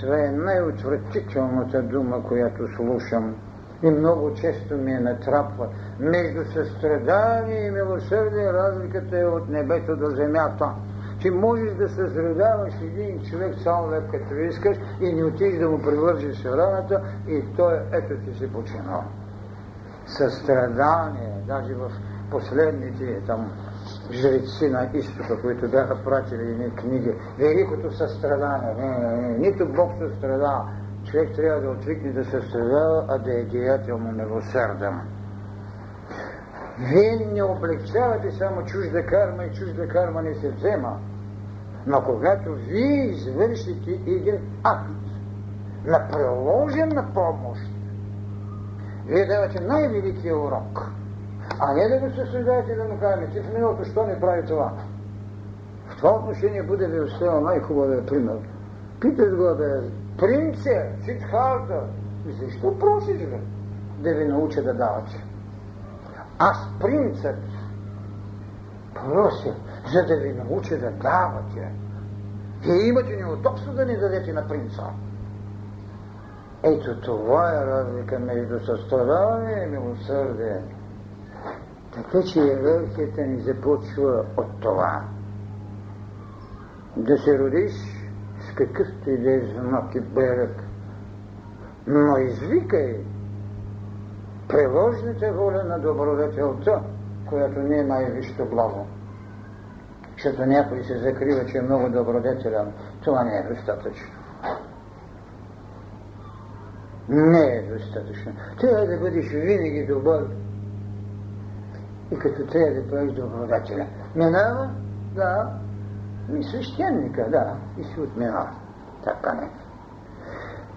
[0.00, 3.34] Това е най-отвратителната дума, която слушам
[3.82, 5.68] и много често ми е натрапва.
[6.00, 10.74] Между състрадание и милосърдие разликата е от небето до земята.
[11.20, 15.82] Ти можеш да състрадаваш един човек цял век, като искаш, и не отиш да му
[15.82, 19.04] привържиш раната, и той ето ти си починал.
[20.06, 21.90] Състрадание, даже в
[22.30, 23.52] последните там
[24.12, 28.74] жреци на изтока, които бяха пратили едни книги, великото състрадание.
[28.74, 30.68] Не, не, не, нито Бог състрадава,
[31.10, 35.00] човек трябва да отвикне да се страдава, а да е деятелно милосърден.
[36.78, 40.98] Вие не облегчавате само чужда карма и чужда карма не се взема.
[41.86, 45.08] Но когато вие извършите един акт
[45.84, 47.62] на приложена помощ,
[49.06, 50.90] вие давате най-великия урок.
[51.60, 54.72] А не да го съсъждавате да му кажете, в миналото, що не прави това?
[55.88, 58.38] В това отношение буде ви оставил най-хубавия пример.
[59.00, 59.80] Питат го, бе,
[60.18, 61.88] принце, Сидхарта,
[62.40, 63.40] защо просиш бе,
[63.98, 65.24] да ви науча да давате?
[66.38, 67.38] Аз принцът
[68.94, 69.54] прося,
[69.92, 71.72] за да ви науча да давате.
[72.62, 74.82] Вие имате неудобство да ни дадете на принца.
[76.62, 80.62] Ето това е разлика между състрадание и милосърдие.
[81.94, 85.04] Така че иерархията ни започва от това.
[86.96, 87.97] Да се родиш
[88.58, 90.64] какъвто и да е знак и берег,
[91.86, 93.04] но извикай
[94.48, 96.82] приложната воля на добродетелта,
[97.28, 98.86] която не е най-висшето благо.
[100.12, 102.72] Защото някой се закрива, че е много добродетелен.
[103.04, 104.08] Това не е достатъчно.
[107.08, 108.32] Не е достатъчно.
[108.60, 110.26] Трябва да бъдеш винаги добър.
[112.12, 113.86] И като трябва да бъдеш добродателя.
[114.14, 114.70] Минава?
[115.14, 115.58] Да.
[116.36, 117.56] И свещеника, да.
[117.78, 118.50] И си отминава.
[119.04, 119.50] Така не.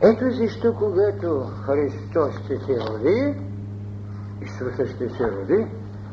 [0.03, 3.35] Ето защо, когато Христос ще се роди,
[4.41, 5.67] Исуса ще се роди,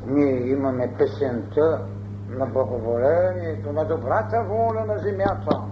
[0.06, 1.86] ние имаме песента
[2.28, 5.62] на благоволението, на добрата воля на земята.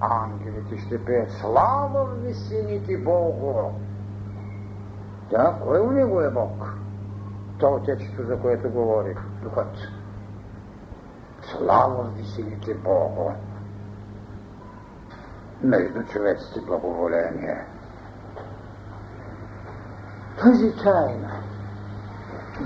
[0.00, 3.54] Ангелите ще пеят слава в висините Богу.
[5.30, 6.74] Да, кой у него е Бог?
[7.58, 9.76] То отечество, за което говорих, духът.
[11.50, 13.30] Слава в висините Богу.
[15.62, 17.66] Между човеците благоволение.
[20.40, 21.32] Тази тайна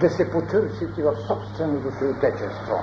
[0.00, 2.76] да се потърсите в собственото си отечество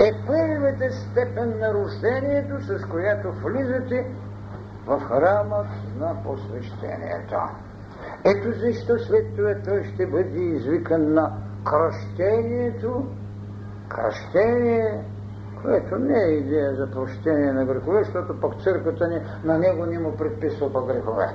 [0.00, 4.10] е първата степен на рождението, с която влизате
[4.86, 5.66] в храмът
[5.98, 7.36] на посвещението.
[8.24, 11.32] Ето защо след той ще бъде извикан на
[11.64, 13.06] кръщението,
[13.94, 15.04] кръщение,
[15.62, 19.98] което не е идея за прощение на грехове, защото пък църквата ни на него не
[19.98, 21.28] му предписва грехове.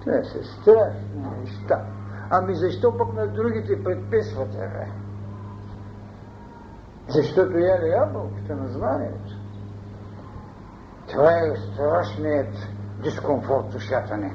[0.00, 1.86] Това са страшни неща.
[2.30, 4.86] Ами защо пък на другите предписвате, бе?
[7.08, 9.34] Защото яде ябълката на знанието.
[11.08, 12.54] Това е страшният
[13.02, 14.32] дискомфорт в душата ни.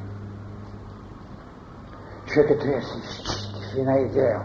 [2.26, 4.42] Човекът трябва да се изчисти в една идея.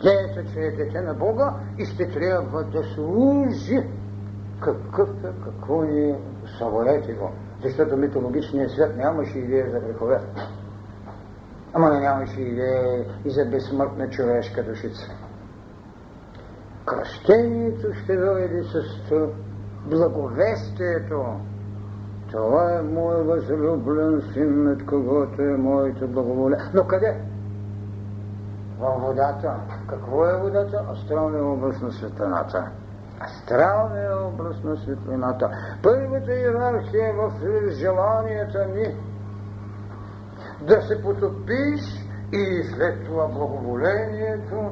[0.00, 3.80] Идеята, че е дете на Бога и ще трябва да служи
[4.60, 6.18] какъвто, какво е,
[6.58, 7.30] съволете го
[7.62, 10.20] защото митологичният свят нямаше идея за грехове.
[11.72, 15.10] Ама не нямаше идея и за безсмъртна човешка душица.
[16.84, 18.82] Кръщението ще дойде с
[19.90, 21.24] благовестието.
[22.30, 26.64] Това е мой възлюблен син, над когото е моето благоволение.
[26.74, 27.31] Но къде?
[28.82, 29.54] Във водата.
[29.88, 30.84] Какво е водата?
[30.92, 32.70] Астралния образ на светлината
[33.24, 35.50] астралния образ на светлината.
[35.82, 37.32] Първата иерархия е в
[37.70, 38.96] желанията ни
[40.62, 41.80] да се потопиш
[42.32, 44.70] и след това благоволението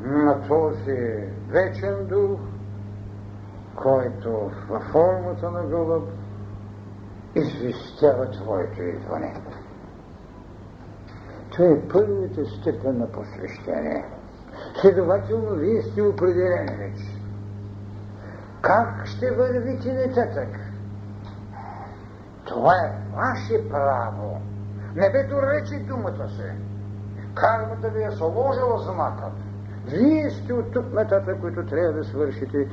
[0.00, 2.40] на този вечен дух,
[3.76, 6.08] който във формата на гълъб
[7.34, 9.34] известява Твоето идване.
[11.58, 14.04] Това е първата степен на посвещение.
[14.80, 17.04] Следователно, вие сте определени вече.
[18.60, 20.48] Как ще вървите нататък?
[22.44, 24.40] Това е ваше право.
[24.94, 26.54] Небето рече думата се.
[27.34, 29.32] Кармата ви е сложила знакът.
[29.86, 32.68] Вие сте от тук нататък, които трябва да свършите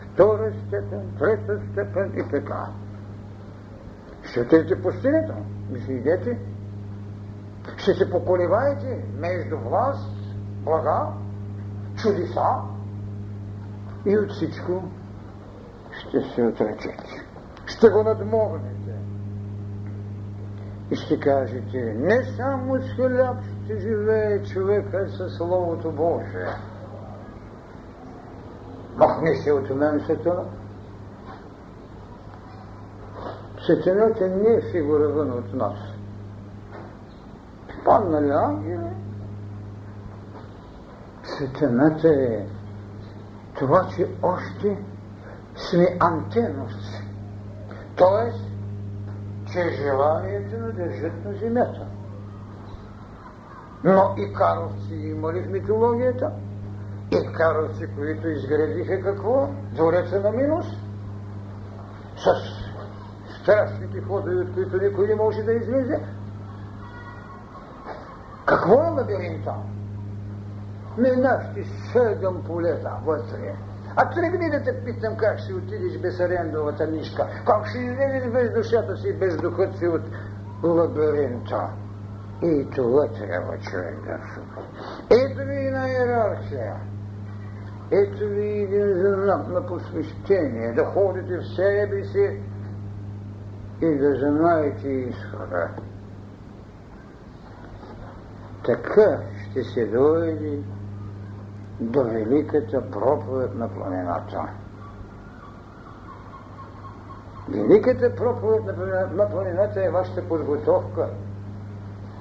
[0.00, 2.66] втора степен, трета степен и така.
[4.22, 5.34] Ще отидете по стената,
[7.76, 10.16] ще се поколиваете между власт,
[10.64, 11.06] блага,
[11.96, 12.78] чудеса
[14.06, 14.82] и от всичко
[15.90, 17.24] ще се отречете.
[17.66, 18.94] Ще го надмогнете.
[20.90, 26.46] И ще кажете, не само с хляб ще живее човека със Словото Божие.
[28.96, 30.44] Махни се от мен сатана.
[33.66, 35.97] Сатаната не е фигура вън от нас.
[37.84, 38.92] Паднали ангели.
[41.22, 42.46] Сатаната е
[43.58, 44.84] това, че още
[45.56, 47.02] сме антенности.
[47.96, 48.44] Тоест,
[49.52, 51.86] че желанието на държат на земята.
[53.84, 56.32] Но и каровци имали в митологията.
[57.10, 59.48] И каровци, които изградиха какво?
[59.72, 60.66] Двореца на минус.
[62.16, 62.24] С
[63.42, 66.00] страшните ходове, от които никой не може да излезе.
[68.48, 69.54] Какво е лабиринта?
[70.98, 73.54] Минахте седем полета вътре.
[73.96, 78.52] А тръгни да те питам как ще отидеш без арендовата нишка, как ще излезеш без
[78.52, 80.02] душата си, без духът си от
[80.64, 81.68] лабиринта.
[82.42, 84.60] И това трябва човек да шука.
[85.10, 86.76] Ето ви една иерархия.
[87.90, 92.42] Ето ви един знак на посвещение, да ходите в себе си
[93.82, 95.68] и да знаете изхода.
[98.64, 100.58] Така ще се дойде
[101.80, 104.48] до великата проповед на планината.
[107.48, 108.64] Великата проповед
[109.12, 111.08] на планината е вашата подготовка,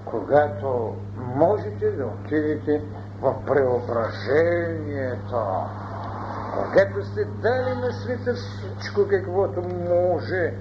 [0.05, 2.83] когато можете да отидете
[3.21, 5.37] в преображението,
[6.53, 10.53] когато сте дали на света всичко, каквото може,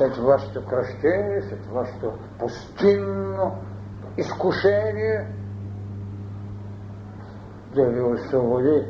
[0.00, 3.58] след вашето кръщение, след вашето пустинно
[4.16, 5.26] изкушение,
[7.74, 8.86] да ви освободи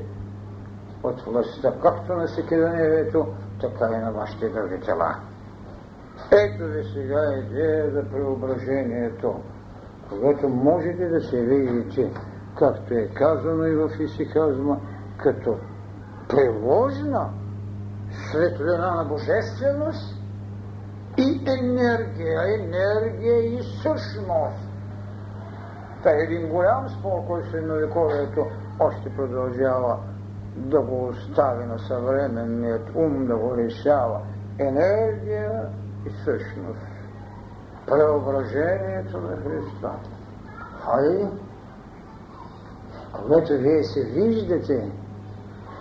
[1.03, 3.27] от властта, както на секиданевието,
[3.61, 5.17] така и на вашите други тела.
[6.33, 9.41] Ето ви сега идея за преображението,
[10.09, 12.13] когато можете да се видите,
[12.59, 14.81] както е казано и в исихазма,
[15.19, 15.57] като
[16.29, 17.31] приложена
[18.11, 20.20] светлина на божественост
[21.17, 24.71] и енергия, енергия и същност.
[26.03, 28.47] Та е един голям спор, който средновековието
[28.81, 29.99] още продължава
[30.57, 34.21] да го остави на съвременният ум, да го решава.
[34.59, 35.69] Енергия
[36.07, 36.87] и същност.
[37.87, 39.91] Преображението на Христа.
[40.85, 41.29] Хайде,
[43.13, 44.93] когато вие се виждате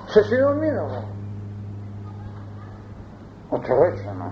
[0.07, 1.03] с едно минало,
[3.51, 4.31] отречено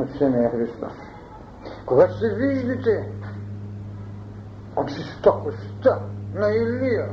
[0.00, 0.92] от самия Христос.
[1.86, 3.12] Когато се виждате
[4.76, 6.00] от жестокостта
[6.34, 7.08] на Илия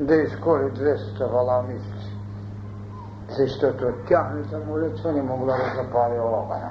[0.00, 2.18] да изколи 200 вала мисли,
[3.28, 6.70] защото от тяхната молитва не могла да запали огъня.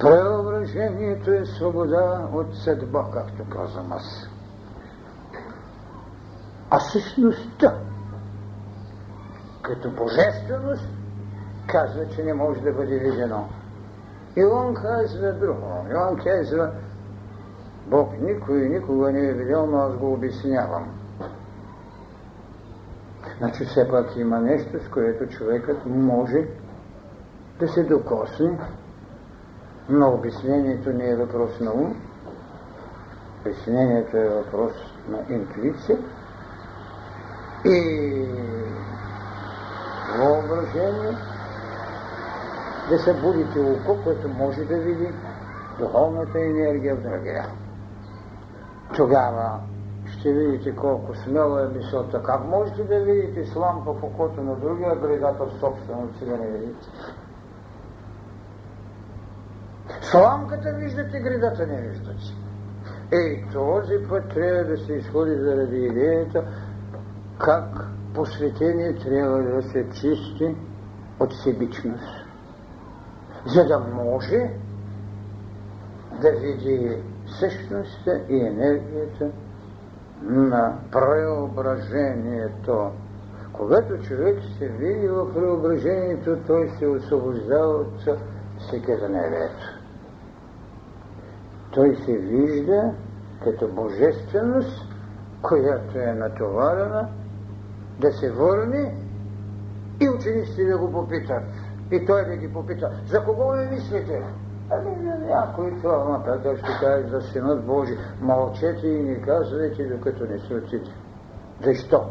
[0.00, 4.28] Преображението е свобода от съдба, както казвам аз.
[6.70, 7.78] А същността,
[9.68, 10.88] като божественост,
[11.66, 13.48] казва, че не може да бъде видено.
[14.36, 15.86] И он казва друго.
[15.90, 16.70] И он казва,
[17.86, 20.88] Бог никой никога не е видел, но аз го обяснявам.
[23.38, 26.46] Значи все пак има нещо, с което човекът може
[27.60, 28.58] да се докосне,
[29.88, 31.96] но обяснението не е въпрос на ум,
[33.40, 34.72] обяснението е въпрос
[35.08, 35.98] на интуиция
[37.64, 38.26] и
[40.48, 41.16] въображение,
[42.88, 45.08] да събудите око, което може да види
[45.78, 47.46] духовната енергия в другия.
[48.96, 49.60] Тогава
[50.06, 52.22] ще видите колко смела е мисълта.
[52.22, 56.46] Как можете да видите сламка в окото на другия, гредата в собственото си да не
[56.46, 56.86] видите?
[60.00, 62.22] Сламката виждате, гредата не виждате.
[63.12, 66.44] Ей, този път трябва да се изходи заради идеята
[67.38, 67.88] как
[68.18, 70.56] посветение трябва да се чисти
[71.20, 72.26] от себичност
[73.46, 74.50] за да може
[76.22, 79.30] да види същността и енергията
[80.22, 82.90] на преображението.
[83.52, 88.08] Когато човек се види в преображението, той се освобождава от
[88.58, 89.66] всекъдневието.
[91.70, 92.92] той се вижда
[93.44, 94.88] като божественост,
[95.42, 97.08] която е натоварена
[98.00, 98.94] да се върне
[100.00, 101.44] и учениците да го попитат.
[101.90, 104.22] И той да ги попита, за кого ви мислите?
[104.70, 104.90] Ами
[105.28, 107.98] някой това нататък ще каже за Синът Божи.
[108.20, 110.90] Мълчете и не казвайте, докато не светите.
[111.64, 112.04] Защо?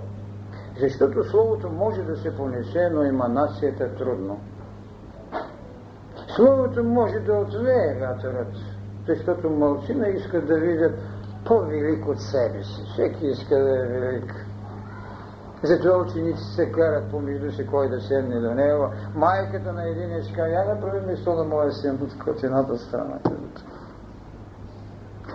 [0.79, 4.39] Защото Словото може да се понесе, но еманацията трудно.
[6.35, 8.53] Словото може да отвее вятърът,
[9.07, 10.99] защото мълцина искат да видят
[11.45, 12.83] по-велик от себе си.
[12.93, 14.46] Всеки иска да е велик.
[15.63, 18.89] Затова ученици се карат помежду си кой да седне до него.
[19.15, 23.19] Майката на един е ска, я да прави место на моя син от едната страна.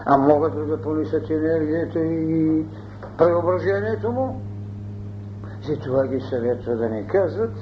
[0.06, 2.66] А могат да понесат енергията и
[3.18, 4.40] преображението му.
[5.68, 7.54] Затова ги съветва да не казват,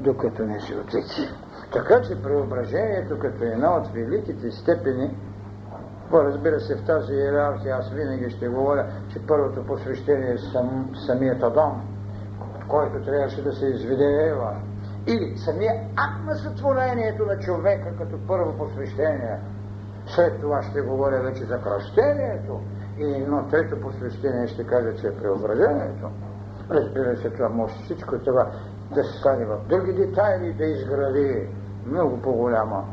[0.00, 1.28] докато не се отети.
[1.72, 5.16] Така че преображението като една от великите степени
[6.12, 11.42] Разбира се, в тази иерархия аз винаги ще говоря, че първото посвещение е сам, самият
[11.42, 11.82] Адам,
[12.68, 14.56] който трябваше да се изведе Ева.
[15.06, 19.40] Или самия акт на сътворението на човека като първо посвещение.
[20.06, 22.60] След това ще говоря вече за кръщението.
[22.98, 26.10] И едно трето посвещение ще кажа, че е преображението.
[26.70, 28.50] Разбира се, това може всичко това
[28.94, 31.48] да се стане в други детайли, да изгради
[31.86, 32.84] много по-голяма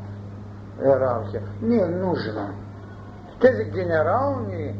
[0.85, 1.41] иерархия.
[1.61, 2.49] Не е нужно
[3.41, 4.79] тези генерални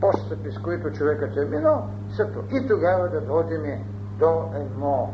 [0.00, 3.84] постъпи, с които човекът е минал, са и тогава да дойдем
[4.18, 5.10] до едно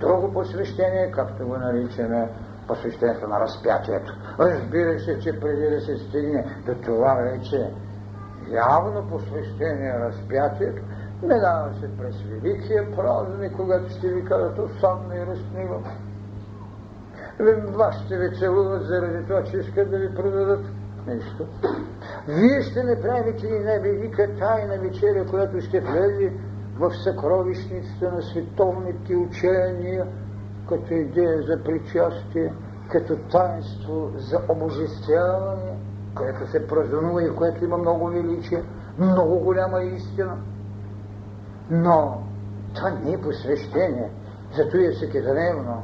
[0.00, 2.28] друго посвещение, както го наричаме
[2.66, 4.12] посвещението на разпятието.
[4.40, 7.72] Разбира се, че преди да се стигне до това вече
[8.48, 10.82] явно посвещение разпятието,
[11.22, 15.80] минава се през Великия празник, когато ще ви кажат осадно и ръстниво.
[17.78, 20.66] Вас ще ви целуват заради това, че искат да ви продадат
[21.06, 21.46] нещо.
[22.28, 26.32] Вие ще направите и най-велика тайна вечеря, която ще влезе
[26.78, 30.06] в съкровищницата на световните учения,
[30.68, 32.54] като идея за причастие,
[32.90, 35.78] като таинство за обожествяване,
[36.14, 38.62] което се празнува и което има много величие,
[38.98, 40.38] много голяма истина.
[41.70, 42.22] Но
[42.74, 44.10] това не е посвещение,
[44.56, 45.82] зато е всекидневно.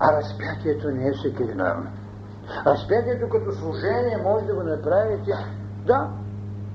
[0.00, 1.90] А разпятието не е всекидневно.
[2.66, 5.32] Разпятието като служение може да го направите,
[5.86, 6.10] да,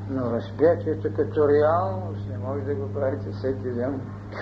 [0.09, 4.01] но разпятието като реалност не може да го правите всеки ден.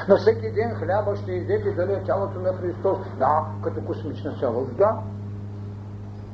[0.09, 2.97] Но всеки ден хляба ще идете дали е тялото на Христос.
[3.19, 4.99] Да, като космична цялост, да.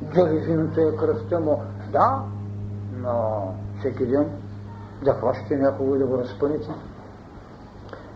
[0.02, 2.24] Дали виното е кръвта му, да,
[2.93, 3.48] но
[3.80, 4.32] всеки ден
[5.04, 6.70] да хващате някого и да го разпъните.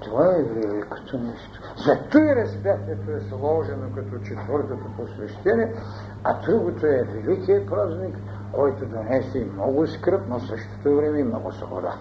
[0.02, 1.60] Това е великото нещо.
[1.86, 5.74] Зато и разпятието е сложено като четвъртото посвещение,
[6.24, 8.16] а другото е великият празник,
[8.54, 11.94] който донесе и много скръп, но същото време и много свобода.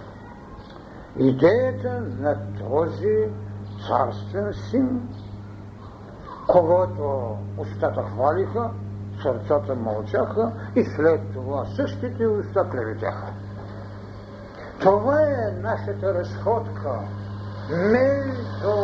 [1.18, 3.28] Идеята на този
[3.88, 5.09] царствен син,
[6.48, 8.70] когато устата хвалиха,
[9.22, 13.32] сърцата мълчаха и след това същите уста клеветяха.
[14.80, 17.01] Това е нашата разходка
[17.70, 18.74] между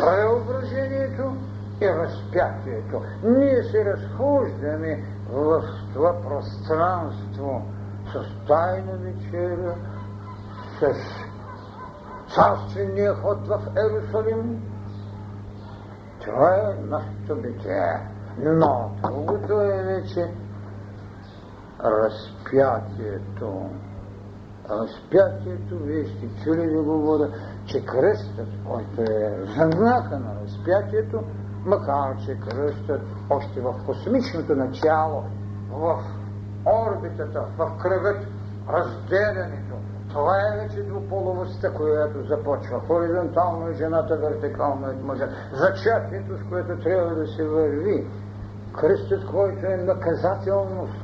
[0.00, 1.36] преображението
[1.80, 3.02] и разпятието.
[3.22, 5.62] Ние се разхождаме в
[5.92, 7.62] това пространство
[8.12, 9.74] с тайна вечеря,
[10.80, 10.94] с
[12.34, 14.62] царствения ход в Ерусалим.
[16.20, 18.08] Това е нашето битие.
[18.38, 20.34] Но другото е вече
[21.84, 23.70] разпятието.
[24.70, 27.28] Разпятието, вие сте чули да говоря,
[27.66, 31.22] че кръстът, който е знака на разпятието,
[31.64, 33.00] макар че кръстът
[33.30, 35.24] още в космичното начало,
[35.70, 36.02] в
[36.66, 38.26] орбитата, в кръгът,
[38.68, 39.74] разделянето,
[40.12, 42.80] това е вече двуполовостта, която започва.
[42.86, 45.28] Хоризонтално е жената, вертикално е мъжа.
[45.52, 48.06] Зачатието, с което трябва да се върви.
[48.80, 50.94] Кръстът, който е наказателност,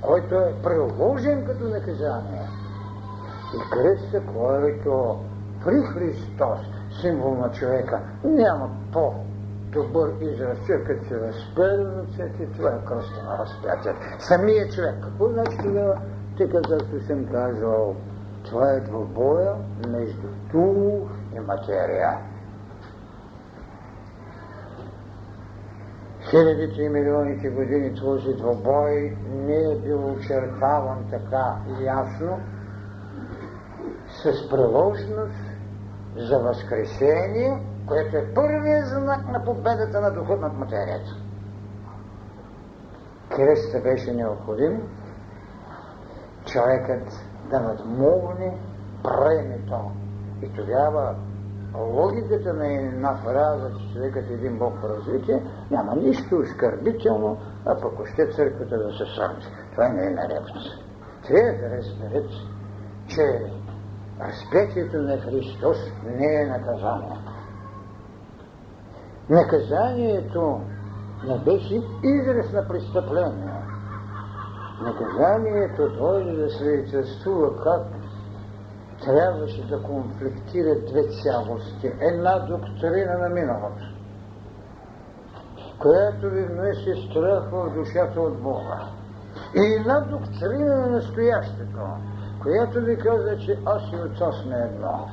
[0.00, 2.59] който е приложен като наказание.
[3.54, 5.18] И кръстът, който
[5.64, 6.60] при Христос,
[7.00, 9.14] символ на човека, няма по
[9.72, 10.58] добър израз.
[10.66, 13.92] Човекът се разпеда на ръцете, това е кръста на разпятие.
[14.18, 14.94] Самия човек.
[15.02, 16.00] Какво значи тогава?
[16.38, 17.94] Така както съм казал,
[18.44, 19.54] това е двобоя
[19.88, 22.18] между дух и материя.
[26.30, 32.40] Хилядите и милионите години този двобой не е бил очертаван така ясно,
[34.22, 35.34] с приложност
[36.16, 41.10] за възкресение, което е първият знак на победата на духа над материята.
[43.30, 44.82] Креста беше необходим
[46.44, 47.12] човекът
[47.50, 48.58] да надмогне
[49.02, 49.90] бремето.
[50.42, 51.16] И тогава
[51.78, 57.80] логиката на една фраза, че човекът е един Бог в развитие, няма нищо оскърбително, а
[57.80, 59.46] пък още църквата да се сърди.
[59.72, 60.60] Това не е нарядно.
[61.26, 62.34] Трябва да разберете,
[63.06, 63.52] че
[64.20, 67.18] разпетието на Христос не е наказание.
[69.30, 70.60] Наказанието
[71.26, 73.62] не беше израз на престъпление.
[74.82, 77.82] Наказанието дойде да свидетелствува как
[79.04, 81.92] трябваше да конфликтира две цялости.
[82.00, 83.84] Една доктрина на миналото,
[85.78, 88.80] която ви внесе страх в душата от Бога.
[89.54, 91.78] И една доктрина на настоящето,
[92.42, 95.08] която ви каза, че аз и отца сме едно.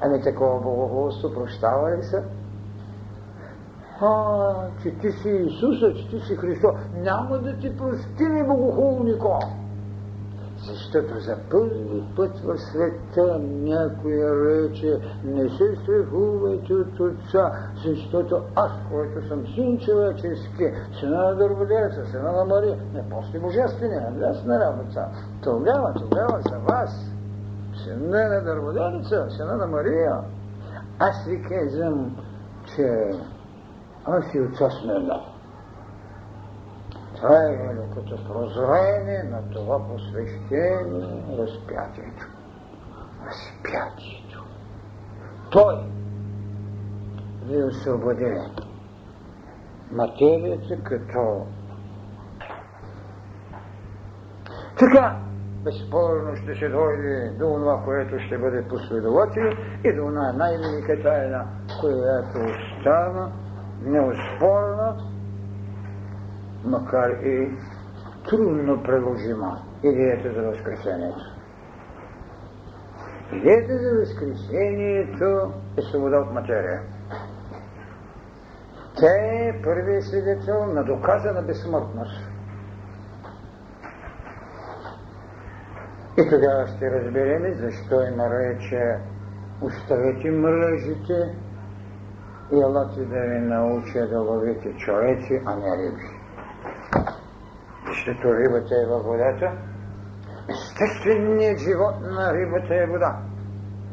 [0.00, 2.24] Ами такова богохулство прощава ли се?
[4.00, 6.74] А, че ти си Исуса, че ти си Христос.
[6.94, 9.38] Няма да ти прости ми богохулнико.
[10.66, 17.52] Защото за първи път в света някой рече, не се страхувайте от Отца,
[17.84, 20.64] защото аз, който съм син човечески,
[21.00, 24.10] сина на Дърводеца, сина на Мария, не после божествения,
[24.44, 25.08] на работа.
[25.42, 27.12] Тогава, тогава за вас,
[27.84, 30.20] сина на Дърводеца, сина на Мария,
[30.98, 32.16] аз ви казвам,
[32.76, 33.10] че
[34.04, 35.31] аз и Отца сме едно.
[37.22, 41.06] Е великото прозрение на това посвещение
[41.38, 42.26] разпятието.
[43.26, 44.44] Разпятието.
[45.50, 45.74] Той
[47.46, 48.24] ви освободи
[49.92, 51.46] материята като
[54.78, 55.16] така
[55.64, 59.50] безспорно ще се дойде до това, което ще бъде последовател
[59.84, 61.46] и до една най-велика тайна,
[61.80, 63.32] която остана
[63.82, 65.11] неоспорна
[66.64, 67.50] макар и
[68.28, 71.24] трудно приложима идеята за Възкресението.
[73.32, 76.82] Идеята за Възкресението е свобода от материя.
[78.96, 82.28] Тя е първият свидетел на доказана безсмъртност.
[86.18, 88.98] И тогава ще разберем защо има рече
[89.62, 91.36] оставете мръжите
[92.52, 96.11] и елате да ви науча да ловите човеци, а не риби
[97.92, 99.52] защото рибата е във водата.
[100.48, 103.18] Естественият живот на рибата е вода.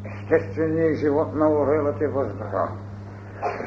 [0.04, 2.68] Естественият живот на орелата е въздуха.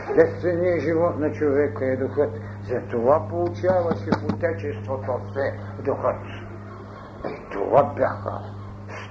[0.10, 2.32] Естественият живот на човека е духът.
[2.64, 5.54] Затова получаваше в отечеството се
[5.86, 6.22] духът.
[7.26, 8.40] И това бяха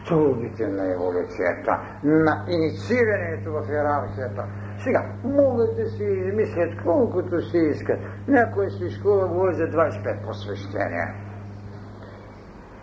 [0.05, 4.45] стълбите на еволюцията, на инициирането в иерархията.
[4.83, 7.99] Сега, могат да си измислят колкото си искат.
[8.29, 11.15] Някой си школа говори за 25 посвещения.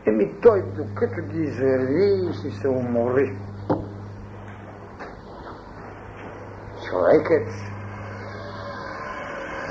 [0.08, 3.38] Еми той, докато ги извърви, си се умори.
[6.89, 7.47] Човекът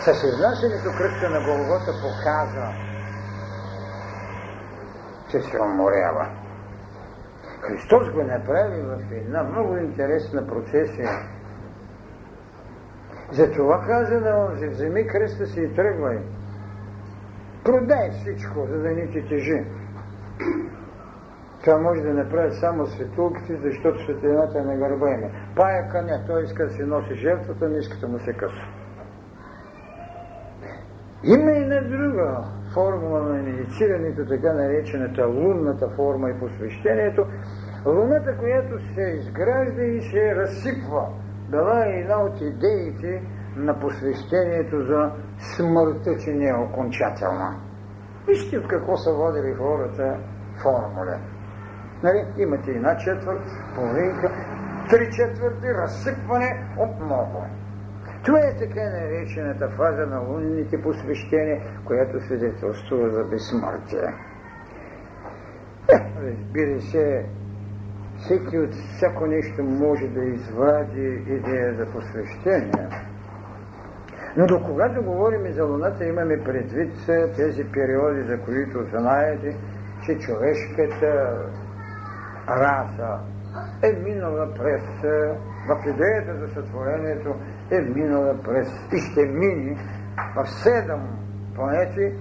[0.00, 2.74] с изнасянето кръста на Голгота показва,
[5.30, 6.28] че се уморява.
[7.60, 11.10] Христос го направи в една много интересна процесия.
[13.32, 16.18] Затова каза на онзи, вземи кръста си и тръгвай.
[17.64, 19.64] Продай всичко, за да ни ти тежи.
[21.64, 25.30] Това може да направят само светулките, защото светлината е на гърба им.
[25.56, 28.66] Паяка не, той иска да си носи жертвата, не иска да му се къса.
[31.24, 37.26] Има и една друга формула на медицирането, така наречената лунната форма и посвещението.
[37.86, 41.08] Луната, която се изгражда и се разсипва,
[41.50, 43.22] била е една от идеите
[43.56, 45.10] на посвещението за
[45.56, 47.60] смъртта, че не е окончателна.
[48.26, 50.18] Вижте от какво са водили хората
[50.62, 51.18] формуля.
[52.02, 52.24] Нали?
[52.38, 54.32] Имате една четвърт, половинка,
[54.90, 57.44] три четвърти, разсипване от много.
[58.24, 64.14] Това е така наречената фаза на лунните посвещения, която свидетелствува за безсмъртие.
[65.92, 67.26] Е, разбира се,
[68.18, 72.88] всеки от всяко нещо може да извади идея за посвещение.
[74.36, 76.92] Но до когато говорим за Луната, имаме предвид
[77.36, 79.56] тези периоди, за които знаете,
[80.06, 81.38] че човешката
[82.48, 83.18] раса
[83.82, 84.82] е минала през,
[85.68, 87.34] в идеята за сътворението,
[87.70, 89.78] е минала през и ще мини
[90.36, 91.00] в седем
[91.54, 92.14] планети,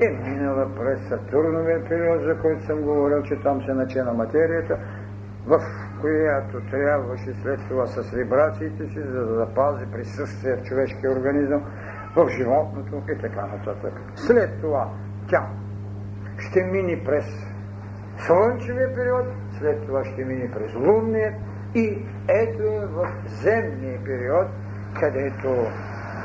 [0.00, 4.78] е минала през Сатурновия период, за който съм говорил, че там се начина материята,
[5.46, 5.60] в
[6.00, 11.62] която трябваше след това с вибрациите си, за да запази присъствие в човешкия организъм,
[12.16, 13.92] в животното и така нататък.
[14.14, 14.90] След това
[15.28, 15.46] тя
[16.38, 17.24] ще мине през
[18.18, 19.26] слънчевия период,
[19.58, 21.34] след това ще мине през лунния
[21.74, 24.46] и ето е в земния период,
[25.00, 25.66] където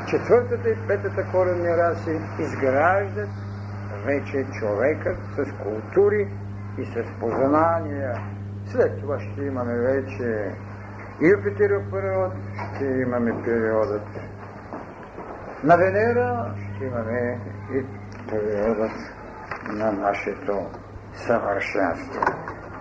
[0.08, 3.30] четвъртата и петата коренни раси изграждат
[4.06, 6.28] вече човекът с култури
[6.78, 8.37] и с познания.
[8.72, 10.52] След това ще имаме вече
[11.22, 12.34] Юпитеров период,
[12.76, 14.08] ще имаме периодът
[15.64, 17.40] на Венера, ще имаме
[17.74, 17.86] и
[18.30, 18.92] периодът
[19.74, 20.66] на нашето
[21.14, 22.22] съвършенство.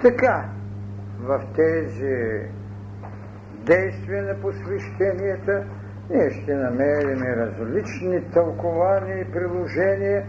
[0.02, 0.44] Така,
[1.20, 2.40] в тези
[3.66, 5.64] действия на посвещенията
[6.10, 10.26] ние ще намерим различни тълкования и приложения.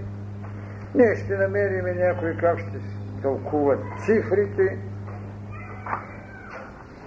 [0.96, 2.80] Ние ще намерим някои как ще
[3.22, 4.78] тълкуват цифрите.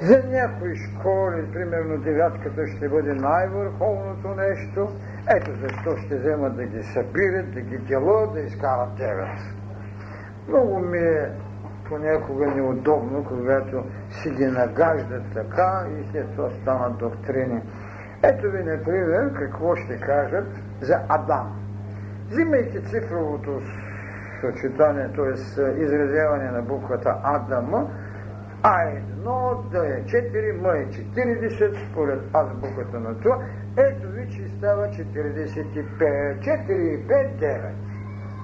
[0.02, 4.88] За някои школи, примерно девятката ще бъде най-върховното нещо.
[5.36, 9.38] Ето защо ще вземат да ги събират, да ги делят, да изкарат девет.
[10.48, 11.30] Много ми е
[11.88, 17.62] понякога неудобно, когато си ги нагаждат така и след това станат доктрини.
[18.22, 20.46] Ето ви, например, какво ще кажат
[20.80, 21.60] за Адам.
[22.30, 23.60] Взимайте цифровото
[24.40, 25.32] съчетание, т.е.
[25.82, 27.90] изразяване на буквата Адама,
[28.62, 33.38] А1 да е 4, М е 40, според азбуката на това.
[33.76, 37.72] Ето ви, че става 45, 4, 5, 9.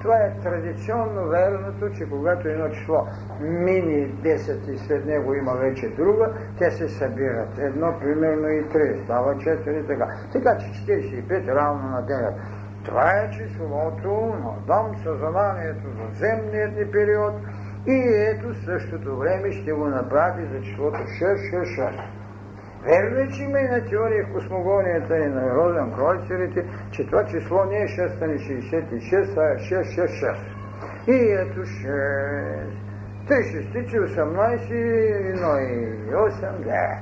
[0.03, 3.07] Това е традиционно верното, че когато едно число
[3.41, 7.59] мини 10 и след него има вече друга, те се събират.
[7.59, 10.07] Едно, примерно и 3, става 4, така.
[10.33, 12.33] Така че 45 равно на 9.
[12.85, 17.35] Това е числото на Адам, съзнанието за земният ни период
[17.87, 22.17] и ето същото време ще го направи за числото 666.
[22.85, 27.25] Верно е, че има и на теория в космогонията и на Розен Кройцерите, че това
[27.25, 30.37] число не е 666, а е 666.
[31.09, 32.87] И ето 6.
[33.29, 36.99] 3 шестици, 18, 1 и 8, 9.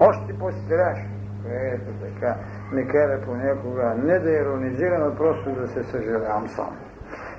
[0.00, 1.10] Още по-страшно,
[1.42, 2.36] което така
[2.72, 6.76] ми кара понякога не да иронизирам, а просто да се съжалявам сам.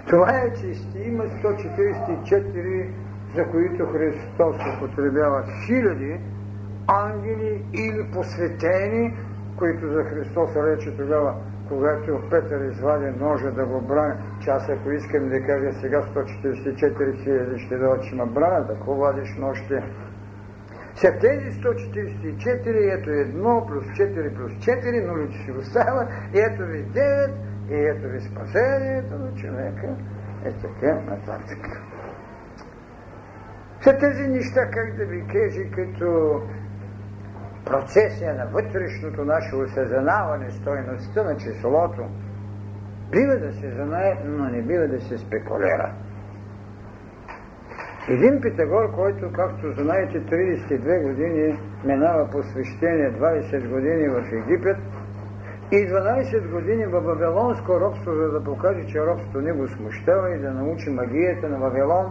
[0.10, 2.90] Това е, че ще има 144,
[3.36, 6.20] за които Христос употребява хиляди,
[6.88, 9.18] ангели или посветени,
[9.58, 11.36] които за Христос рече тогава,
[11.68, 17.24] когато Петър извади ножа да го брани, че аз ако искам да кажа сега 144
[17.24, 19.76] хиляди ще дойдат, че ме бранят, ако вадиш нощи.
[20.96, 27.32] След тези 144, ето 1 плюс 4 плюс 4, нулите си остава, ето ви 9,
[27.70, 29.88] и ето ви спасението на човека,
[30.46, 31.82] е така нататък.
[33.82, 36.42] Са тези неща, как да ви кажа, като
[37.66, 42.04] процесия на вътрешното наше осъзнаване, стойността на числото,
[43.12, 45.94] бива да се знае, но не бива да се спекулира.
[48.10, 54.78] Един Питагор, който, както знаете, 32 години минава посвещение, 20 години в Египет
[55.72, 60.40] и 12 години в Вавилонско робство, за да покаже, че робството не го смущава и
[60.40, 62.06] да научи магията на Вавилон,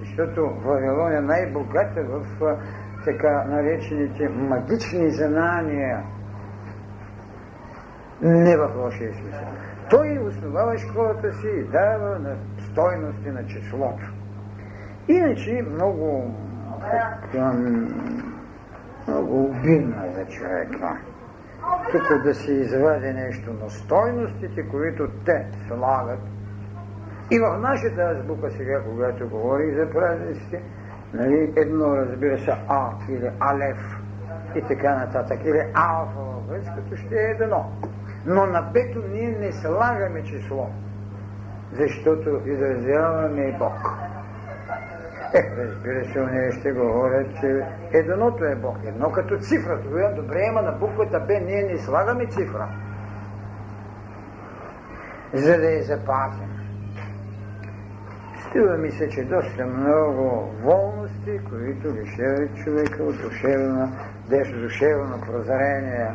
[0.00, 2.22] защото Вавилон е най-богата в
[3.04, 6.02] така наречените магични знания.
[8.22, 9.48] Не в лошия смисъл.
[9.90, 14.12] Той основава школата си и дава на стойности на числото.
[15.08, 16.34] Иначе много
[19.08, 20.98] много обидно е за човека.
[21.92, 26.20] Тук да се извади нещо на стойностите, които те слагат.
[27.30, 30.62] И в нашата азбука сега, когато говорих за празниците,
[31.14, 33.96] Нали, едно разбира се А или Алеф
[34.54, 37.72] и така нататък, или Алфа в гръцкото ще е едно.
[38.26, 40.70] Но на бето ние не слагаме число,
[41.72, 43.98] защото изразяваме Бог.
[45.34, 48.76] Е, разбира се, ние ще говорят, че едното е Бог.
[48.84, 49.80] Едно като цифра.
[49.82, 52.68] Това добре, има на буквата Б ние не слагаме цифра,
[55.32, 56.48] за да я запазим.
[58.48, 63.92] Струва ми се, че доста много волности, които лишават човека от душевна,
[64.28, 66.10] дещо душевно прозрение.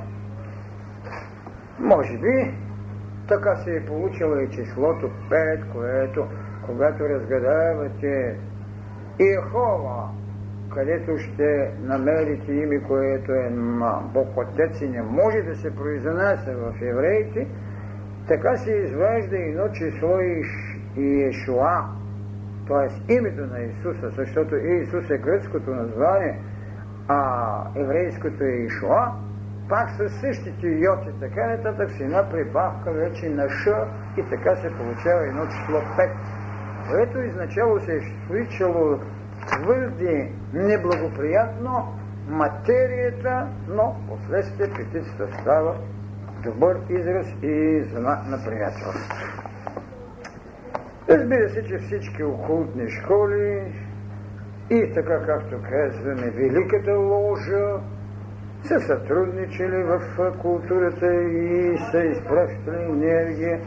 [1.79, 2.53] Може би
[3.27, 6.27] така се е получило и числото 5, което,
[6.65, 8.37] когато разгадавате
[9.19, 10.09] Иехова,
[10.73, 13.49] където ще намерите име, което е
[14.13, 17.47] Бог Отец и не може да се произнася в евреите,
[18.27, 20.19] така се изважда едно число
[20.97, 21.85] и Ешуа,
[22.67, 23.13] т.е.
[23.13, 26.39] името на Исуса, защото Исус е гръцкото название,
[27.07, 27.21] а
[27.75, 29.11] еврейското е Ишуа,
[29.69, 33.67] пак с същите йоти, така нататък с една прибавка вече на Ш
[34.17, 36.09] и така се получава едно число 5,
[36.89, 38.99] което изначало се е свичало
[39.47, 45.75] твърде неблагоприятно материята, но последствие петицата става
[46.43, 49.49] добър израз и знак на приятелство.
[51.09, 53.73] Разбира се, че всички окултни школи
[54.69, 57.79] и така както казваме Великата ложа
[58.63, 60.01] са сътрудничали в
[60.41, 63.59] културата и са изпращали енергия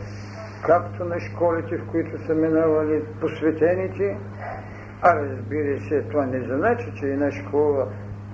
[0.67, 4.17] както на школите, в които са минавали посветените,
[5.03, 7.89] а разбира се, това не значи, че една школа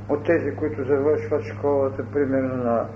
[0.09, 2.89] от тези, които завършват школата, примерно на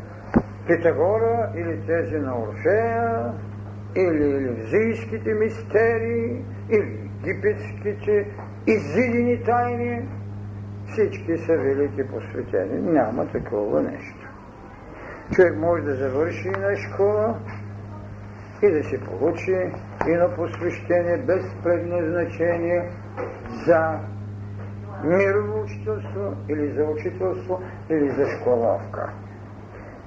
[0.66, 3.32] Питагора или тези на Орфея,
[3.96, 8.26] или елевзийските мистерии, или египетските
[8.66, 10.08] изидени тайни,
[10.86, 12.92] всички са велики посветени.
[12.92, 14.28] Няма такова нещо.
[15.32, 17.38] Човек може да завърши на школа
[18.62, 19.72] и да си получи
[20.08, 22.90] едно посвещение без предназначение
[23.66, 23.98] за
[25.04, 27.60] мирово учителство или за учителство
[27.90, 29.12] или за школовка.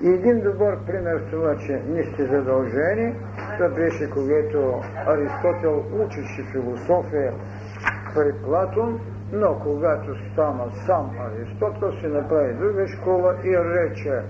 [0.01, 3.15] И един добър пример това, че не сте задължени,
[3.57, 7.33] това беше когато Аристотел учеше философия
[8.15, 8.99] при Платон,
[9.31, 14.21] но когато стана сам Аристотел, си направи друга школа и рече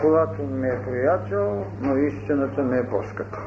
[0.00, 3.38] Платон ми е приятел, но истината ми е по-скъпа.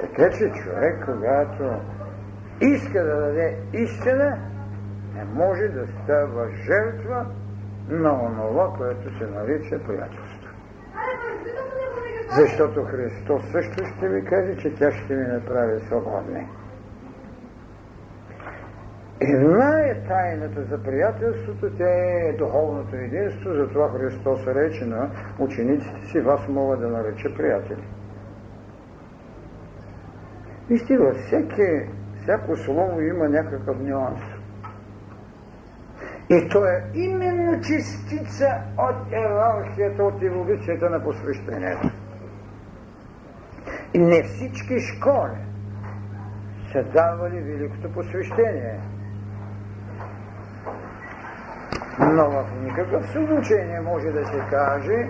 [0.00, 1.80] Така че човек, когато
[2.60, 4.38] иска да даде истина,
[5.14, 7.26] не може да става жертва
[7.88, 10.50] на онова, което се нарича приятелство.
[12.36, 16.48] Защото Христос също ще ви каже, че тя ще ви направи свободни.
[19.22, 26.20] Една е тайната за приятелството, тя е духовното единство, затова Христос рече на учениците си,
[26.20, 27.84] вас мога да нареча приятели.
[30.68, 31.90] Вижте, във всеки,
[32.22, 34.20] всяко слово има някакъв нюанс.
[36.30, 38.46] И то е именно частица
[38.78, 41.90] от иерархията, от еволюцията на посвещението.
[43.94, 45.38] И не всички школи
[46.72, 48.80] са давали великото посвещение.
[51.98, 55.08] Но в никакъв случай не може да се каже,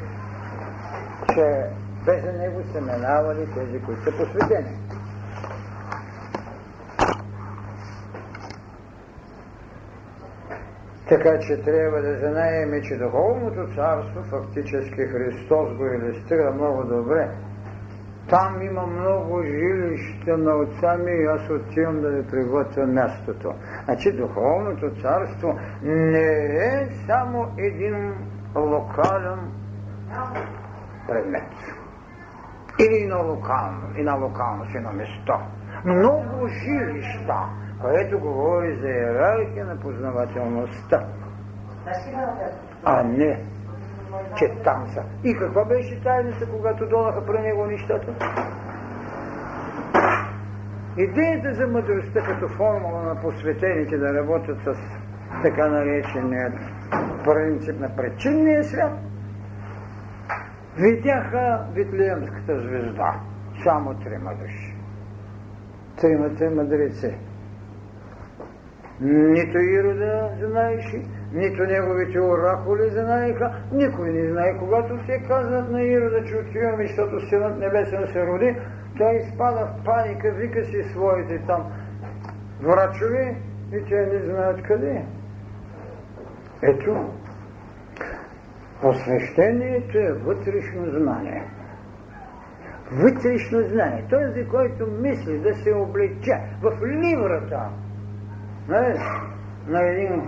[1.35, 1.67] че
[2.07, 4.77] без него са минавали тези, които са посветени.
[11.09, 17.29] Така че трябва да знаем, че духовното царство фактически Христос го иллюстрира много добре.
[18.31, 23.55] Там има много жилища на отца ми и аз отивам да ви приготвя мястото.
[23.85, 28.15] Значи духовното царство не е само един
[28.57, 29.53] локален
[31.09, 31.53] предмет.
[32.79, 35.35] Или на локално, и на локално си на место.
[35.85, 37.35] Много жилища
[37.81, 41.07] което говори за иерархия на познавателността.
[42.85, 43.45] А не,
[44.37, 45.03] че там са.
[45.25, 48.15] И каква беше тайната, когато донаха при него нещата?
[50.99, 54.75] Идеята за мъдростта като формула на посветените да работят с
[55.43, 56.55] така нареченият
[57.25, 58.93] принцип на причинния свят,
[60.79, 63.21] видяха Витлеемската звезда.
[63.65, 64.77] Само трима души.
[66.01, 67.19] Тримата мъдреци
[69.01, 71.03] нито Ирода знаеше,
[71.33, 74.59] нито неговите оракули знаеха, никой не знае.
[74.59, 78.57] Когато се казват на Ирода, че отиваме, защото Синът Небесен се роди,
[78.99, 81.73] той изпада в паника, вика си своите там
[82.63, 83.37] врачови
[83.73, 85.05] и те не знаят къде.
[86.63, 87.13] Ето,
[88.83, 91.45] посвещението е вътрешно знание.
[92.93, 94.07] Вътрешно знание.
[94.11, 97.69] Този, който мисли да се облече в ливрата
[98.69, 98.99] нали,
[99.67, 100.23] на един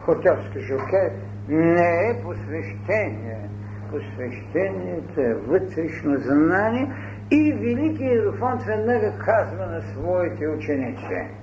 [0.00, 1.10] хотелски жокей,
[1.48, 3.48] не е посвещение.
[3.90, 6.92] Посвещението е вътрешно знание
[7.30, 11.40] и Великият Иерофант веднага казва на своите ученици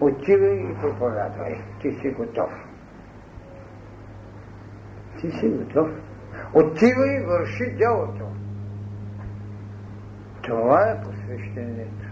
[0.00, 2.50] отивай и проповядвай, ти си готов.
[5.20, 5.88] Ти си готов.
[6.54, 8.24] Отивай и върши делото.
[10.42, 12.06] Това е посвещението.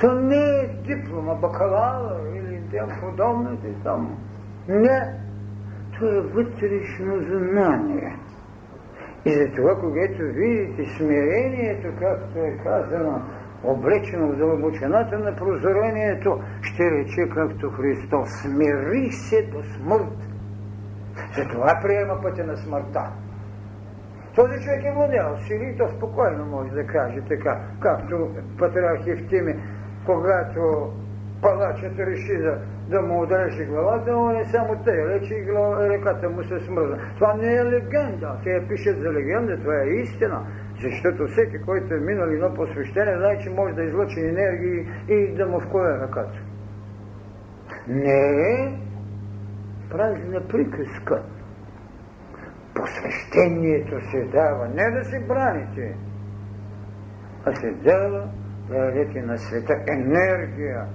[0.00, 2.62] То не е диплома, бакалавър или
[3.00, 4.18] подобните там.
[4.68, 5.26] Не.
[5.98, 8.16] То е вътрешно знание.
[9.24, 13.22] И затова, когато видите смирението, както е казано,
[13.64, 20.18] облечено в дълбочината на прозорението, ще рече, както Христос, смирих се до смърт.
[21.36, 23.12] Затова приема пътя на смъртта.
[24.34, 29.54] Този човек е владял сили и то спокойно може да каже така, както патриарх Евтими,
[30.06, 30.92] когато
[31.42, 32.58] палачът реши да,
[32.88, 35.46] да му отреже главата, он е само тъй, рече и
[35.88, 36.98] ръката му се смръзна.
[37.14, 40.46] Това не е легенда, те пишат за легенда, това е истина.
[40.82, 45.46] Защото всеки, който е минал едно посвещение, знае, че може да излъчи енергии и да
[45.46, 46.38] му вкоя ръката.
[47.88, 48.78] Не е
[49.90, 51.22] празна приказка.
[52.74, 55.96] Посвещението се дава не да се браните,
[57.44, 58.28] а се дава
[58.68, 60.86] да дадете на света енергия.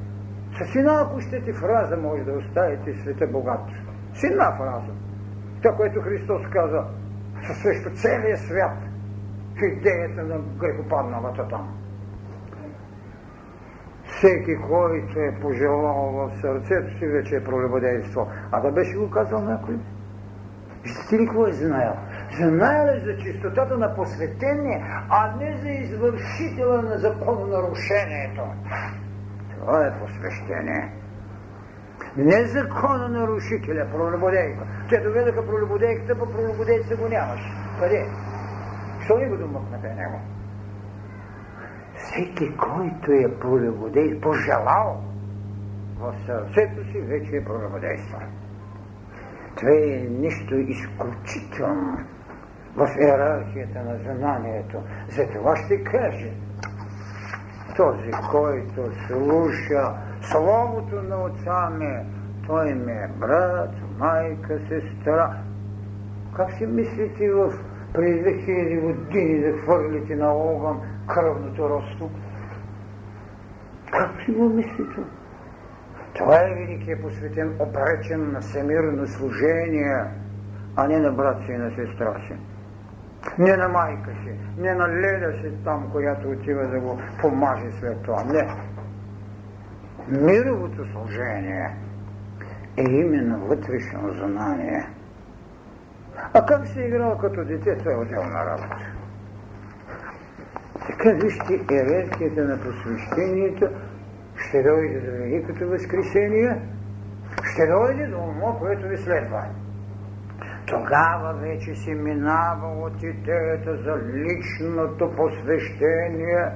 [0.66, 3.66] С една, ако щете фраза, може да оставите света богат.
[4.14, 4.22] С
[4.58, 4.94] фраза.
[5.64, 6.84] Това, което Христос каза,
[7.64, 8.78] също целия свят
[9.56, 11.78] в идеята на грехопадналата там.
[14.06, 18.28] Всеки, който е пожелал в сърцето си, вече е пролюбодейство.
[18.52, 19.76] А да беше го казал някой?
[20.84, 21.94] Виждате ли какво е знаел?
[22.40, 28.42] Знаел е за чистотата на посветение, а не за извършителя на закононарушението.
[29.62, 30.92] Това е посвещение.
[32.18, 34.66] Не закона нарушителя, пролюбодейка.
[34.90, 37.52] Те доведаха пролюбодейката, по пролюбодейца го нямаше.
[37.80, 38.06] Къде?
[39.04, 40.20] Що ни го домъкнаха него?
[41.96, 45.04] Всеки, който е пролюбодей, пожелал
[46.00, 48.24] в сърцето си, вече е пролюбодействан.
[49.56, 51.98] Това е нещо изключително
[52.76, 54.78] в иерархията на знанието.
[55.10, 56.32] За това ще каже
[57.76, 62.06] този, който слуша Словото на отца ми,
[62.48, 65.38] той ми е брат, майка, сестра.
[66.36, 67.54] Как си мислите в
[67.94, 72.10] преди 2000 години да хвърлите на огън кръвното родство?
[73.92, 75.02] Как си го мислите?
[76.14, 80.06] Това е великият посветен, обречен на всемирно служение,
[80.76, 82.34] а не на брат си и на сестра си.
[83.38, 88.02] Не на майка си, не на леда си там, която отива да го помаже след
[88.02, 88.24] това.
[88.24, 88.48] Не.
[90.08, 91.76] Мировото служение
[92.78, 94.88] е именно вътрешно знание.
[96.34, 98.86] А как се играл като дете, това е отделна работа.
[100.88, 103.70] Така вижте иерархията на посвещението
[104.36, 106.62] ще дойде до Великото Възкресение,
[107.44, 109.46] ще дойде до това, което ви следва.
[110.68, 116.52] Тогава вече се минава от идеята за личното посвещение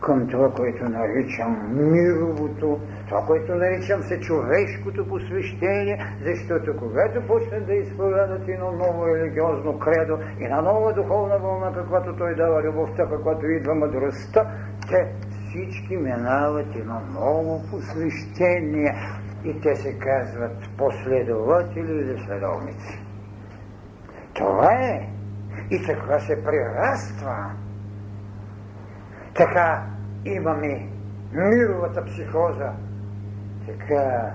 [0.00, 7.74] към това, което наричам мировото, това, което наричам се човешкото посвещение, защото когато почне да
[7.74, 13.46] изповядат едно ново религиозно кредо и на нова духовна вълна, каквато той дава любовта, каквато
[13.46, 14.46] идва мъдростта,
[14.90, 15.12] те
[15.48, 18.94] всички минават едно ново посвещение
[19.44, 23.02] и те се казват последователи или следовници.
[24.34, 25.08] Това е.
[25.70, 27.50] И така се прираства.
[29.34, 29.82] Така
[30.24, 30.88] имаме
[31.32, 32.72] мировата психоза.
[33.66, 34.32] Така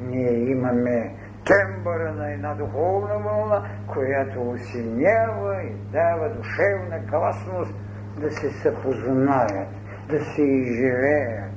[0.00, 7.74] ние имаме тембъра на една духовна вълна, която осинява и дава душевна гласност
[8.20, 9.68] да се съпознаят,
[10.08, 11.51] да се изживеят.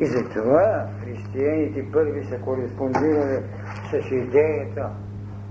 [0.00, 3.42] И затова християните първи са кореспондирали
[3.90, 4.90] с идеята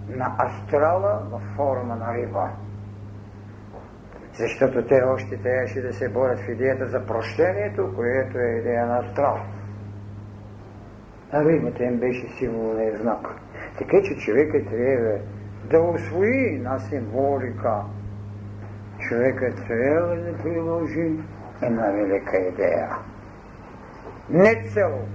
[0.09, 2.49] на астрала във форма на риба.
[4.33, 8.97] Защото те още трябваше да се борят в идеята за прощението, което е идея на
[8.97, 9.37] астрал.
[11.31, 13.27] А рибата им беше символния знак.
[13.77, 15.17] Така че човекът трябва
[15.71, 17.83] да освои на символика.
[18.99, 21.19] Човекът трябва да приложи
[21.61, 22.89] една велика идея
[24.31, 25.07] не цел,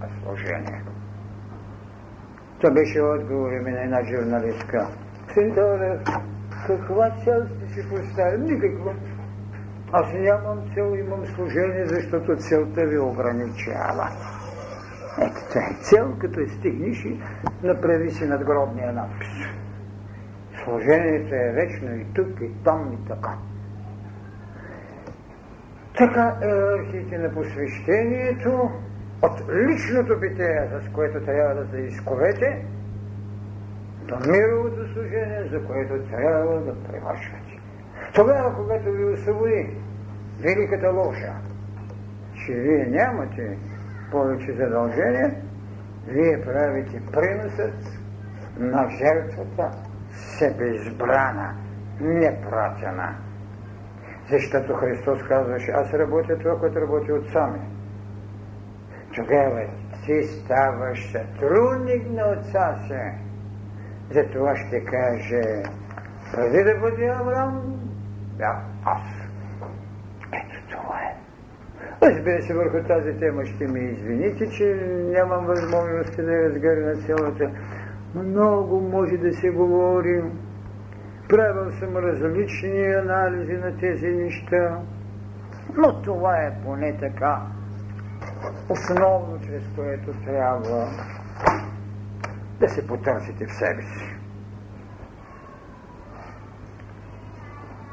[0.00, 0.82] а служение.
[2.60, 4.88] Това беше отговор ми на една журналистка.
[5.34, 6.00] Синтора,
[6.66, 8.54] каква цел сте си поставили?
[8.54, 8.94] Никаква.
[9.92, 14.08] Аз нямам цел, имам служение, защото целта ви ограничава.
[15.22, 17.20] Ето това е цел, като е стигнеш и
[17.62, 19.28] направи си надгробния надпис.
[20.64, 23.38] Служението е вечно и тук, и там, и така.
[25.96, 28.70] Така иерархиите на посвещението
[29.22, 32.64] от личното битие, с което трябва да се изковете,
[34.08, 37.58] до мировото служение, за което трябва да превършвате.
[38.14, 39.76] Тогава, когато ви освободи
[40.40, 41.32] великата ложа,
[42.34, 43.58] че вие нямате
[44.10, 45.34] повече задължения,
[46.06, 47.74] вие правите приносът
[48.58, 49.70] на жертвата
[50.10, 51.54] себеизбрана,
[52.00, 53.25] непратена.
[54.30, 57.60] Защото Христос казваше, аз работя това, което работи от сами.
[59.14, 59.66] Тогава
[60.06, 63.26] ти ставаш сътрудник на отца си.
[64.10, 65.42] Затова ще каже,
[66.34, 67.76] преди да бъде Авраам,
[68.38, 69.02] да, аз.
[70.32, 71.16] Ето това е.
[72.02, 74.64] Разбира се, върху тази тема ще ми извините, че
[75.12, 77.50] нямам възможност да разгърна цялата.
[78.14, 80.22] Много може да се говори.
[81.28, 84.78] Правил съм различни анализи на тези неща,
[85.76, 87.42] но това е поне така
[88.68, 90.88] основно, чрез което трябва
[92.60, 94.16] да се потърсите в себе си.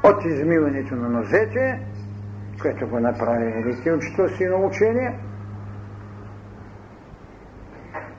[0.04, 1.86] От измиването на нозете,
[2.62, 5.18] което го направи велики учител си на учение,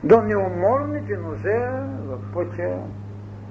[0.04, 2.78] до неуморните нозе в пътя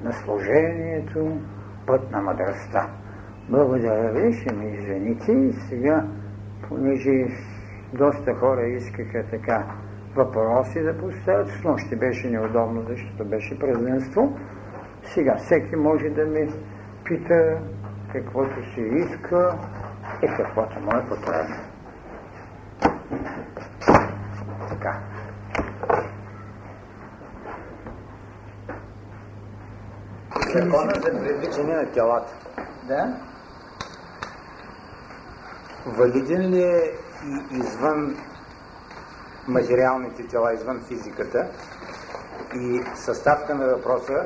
[0.03, 1.39] на служението,
[1.87, 2.89] път на мъдростта.
[3.49, 6.05] Благодаря ви, ще ми извините и сега,
[6.69, 7.27] понеже
[7.93, 9.65] доста хора искаха така
[10.15, 14.37] въпроси да поставят, но ще беше неудобно, защото беше празненство.
[15.03, 16.49] Сега всеки може да ми
[17.03, 17.57] пита
[18.13, 19.57] каквото си иска
[20.23, 21.55] и каквото му е потребно.
[24.69, 25.14] Така.
[30.53, 32.33] Закона за привличане на телата.
[32.83, 33.17] Да?
[35.85, 36.91] Валиден ли е
[37.25, 38.17] и извън
[39.47, 41.47] материалните тела, извън физиката?
[42.55, 44.25] И съставка на въпроса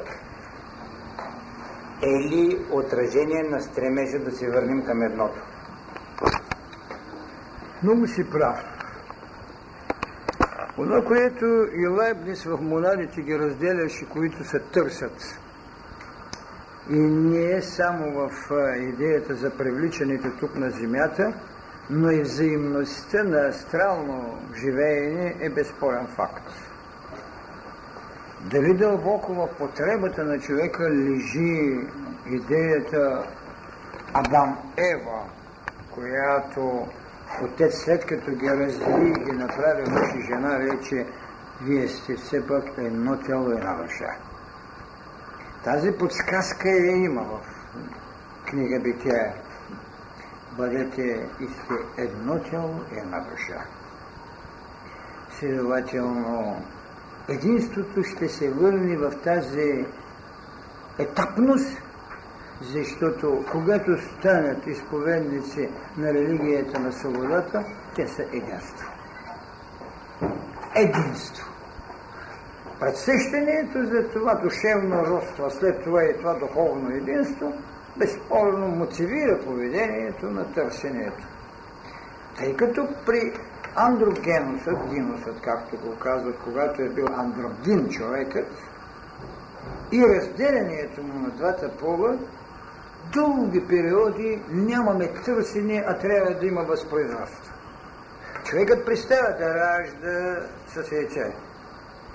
[2.04, 5.40] е ли отражение на стремежа да се върнем към едното?
[7.84, 8.60] Много си прав.
[10.76, 15.40] Това, което и Лайбнис в монадите ги разделяше, които се търсят.
[16.90, 18.32] И не е само в
[18.78, 21.34] идеята за привличането тук на Земята,
[21.90, 26.52] но и взаимността на астрално живеене е безспорен факт.
[28.52, 31.80] Дали дълбоко в потребата на човека лежи
[32.28, 33.24] идеята
[34.14, 35.24] Адам-Ева,
[35.92, 36.88] която
[37.44, 41.06] отец след като ги раздели и направи мъж и жена, рече,
[41.62, 44.16] вие сте все пак едно тяло и една душа.
[45.64, 47.40] Тази подсказка я има в
[48.46, 49.34] книга Битие.
[50.58, 53.66] Бъдете и сте едно тяло и една душа.
[55.40, 56.62] Следователно,
[57.28, 59.86] единството ще се върне в тази
[61.00, 61.82] етапност,
[62.62, 67.64] защото когато станат изповедници на религията на свободата,
[67.96, 68.92] те са единство.
[70.76, 71.49] Единство.
[72.80, 77.54] Предсещането за това душевно родство, след това и това духовно единство,
[77.98, 81.24] безспорно мотивира поведението на търсенето.
[82.38, 83.34] Тъй като при
[83.76, 88.48] андрогенусът, гинусът, както го казват, когато е бил андрогин човекът,
[89.92, 92.18] и разделението му на двата пола,
[93.14, 97.54] дълги периоди нямаме търсене, а трябва да има възпроизводство.
[98.44, 101.34] Човекът представя да ражда с яйце.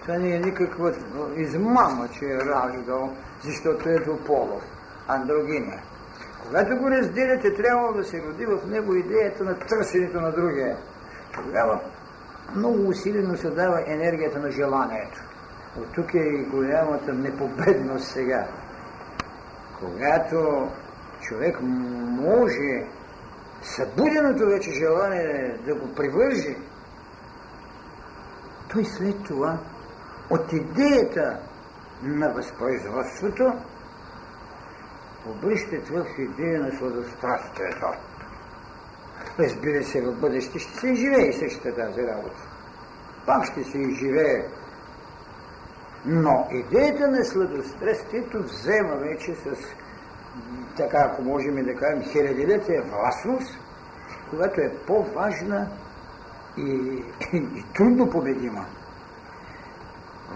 [0.05, 0.93] Това не е никаква
[1.37, 4.63] измама, че е раждал, защото е двуполов.
[5.09, 5.79] Андрогиня.
[6.47, 10.77] Когато го разделяте, трябва да се роди в него идеята на търсенето на другия.
[11.35, 11.81] Тогава
[12.57, 15.21] много усилено се дава енергията на желанието.
[15.79, 18.47] От тук е и голямата непобедност сега.
[19.81, 20.69] Когато
[21.21, 21.57] човек
[22.21, 22.87] може
[23.63, 26.57] събуденото вече желание да го привържи,
[28.73, 29.59] той след това
[30.35, 31.39] от идеята
[32.03, 33.53] на възпроизводството
[35.27, 37.87] обръщат в идея на сладострастието.
[39.39, 42.43] Разбира се, в бъдеще ще се изживее същата тази работа.
[43.27, 44.45] Пак ще се изживее.
[46.07, 49.57] Но идеята на сладострастието взема вече с,
[50.77, 53.59] така ако можем да кажем, хилядилетия властност,
[54.31, 55.69] когато е по-важна
[56.59, 57.03] и,
[57.33, 58.67] и, и трудно победима.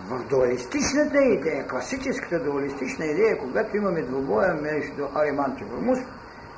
[0.06, 5.98] В дуалистичната идея, класическата дуалистична идея, когато имаме двубоя между Аримант и Върмус,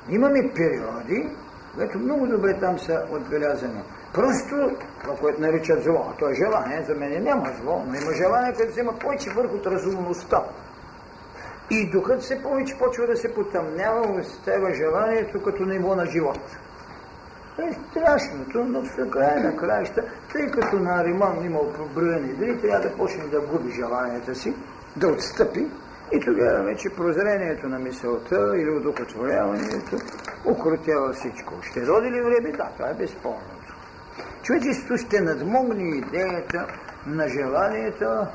[0.09, 1.29] имаме периоди,
[1.75, 3.81] които много добре там са отбелязани.
[4.13, 4.55] Просто
[5.01, 8.71] това, което наричат зло, то е желание, за мен няма зло, но има желание, което
[8.71, 10.43] взема повече върху от разумността.
[11.69, 16.05] И духът се повече почва да се потъмнява, остава желанието като ниво на
[17.55, 17.69] живот.
[17.69, 22.89] е страшното, но в края на краища, тъй като на Ариман имал проброени дни, трябва
[22.89, 24.53] да почне да губи желанията си,
[24.95, 25.67] да отстъпи
[26.11, 29.97] и тогава вече прозрението на мисълта или удохотворяването
[30.45, 31.53] укротява всичко.
[31.61, 32.51] Ще роди ли време?
[32.51, 33.75] Да, това е безспорното.
[34.43, 36.67] Човечеството ще надмогне идеята
[37.07, 38.27] на желанието,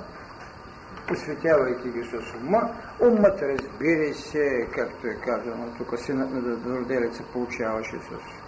[1.08, 2.70] посветявайки ги с ума.
[3.00, 8.45] Умът, разбира се, както е казано, тук синът на Дорделица получаваше с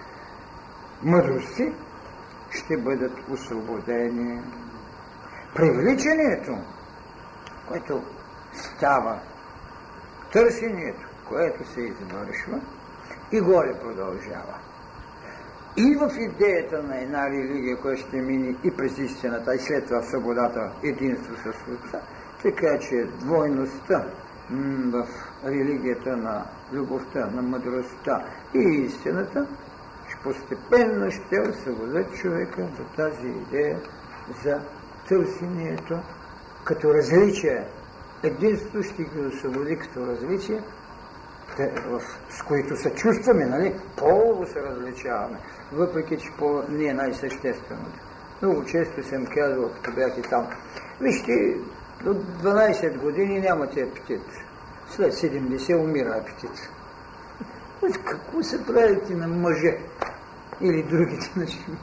[1.02, 1.72] мъдрости,
[2.50, 4.40] ще бъдат освободени.
[5.54, 6.58] Привличането,
[7.68, 8.02] което
[8.52, 9.18] става,
[10.32, 12.60] търсението, което се извършва
[13.32, 14.54] и горе продължава.
[15.76, 20.02] И в идеята на една религия, която ще мине и през истината, и след това
[20.02, 22.00] свободата, единство с Отца,
[22.42, 24.04] така че двойността
[24.90, 25.06] в
[25.44, 29.46] религията на любовта, на мъдростта и истината,
[30.28, 33.78] постепенно ще освободят човека за тази идея
[34.44, 34.60] за
[35.08, 35.98] търсението
[36.64, 37.64] като различие.
[38.22, 40.62] Единството ще ги освободи като различие,
[42.30, 43.74] с които се чувстваме, нали?
[43.96, 45.38] Полово се различаваме,
[45.72, 47.98] въпреки че по не е най-същественото.
[48.42, 50.46] Много често съм казвал, като бях и там,
[51.00, 51.56] вижте,
[52.04, 54.22] до 12 години нямате апетит.
[54.90, 56.70] След 70 умира апетит.
[58.04, 59.78] Какво се правите на мъже
[60.60, 61.76] или другите начини?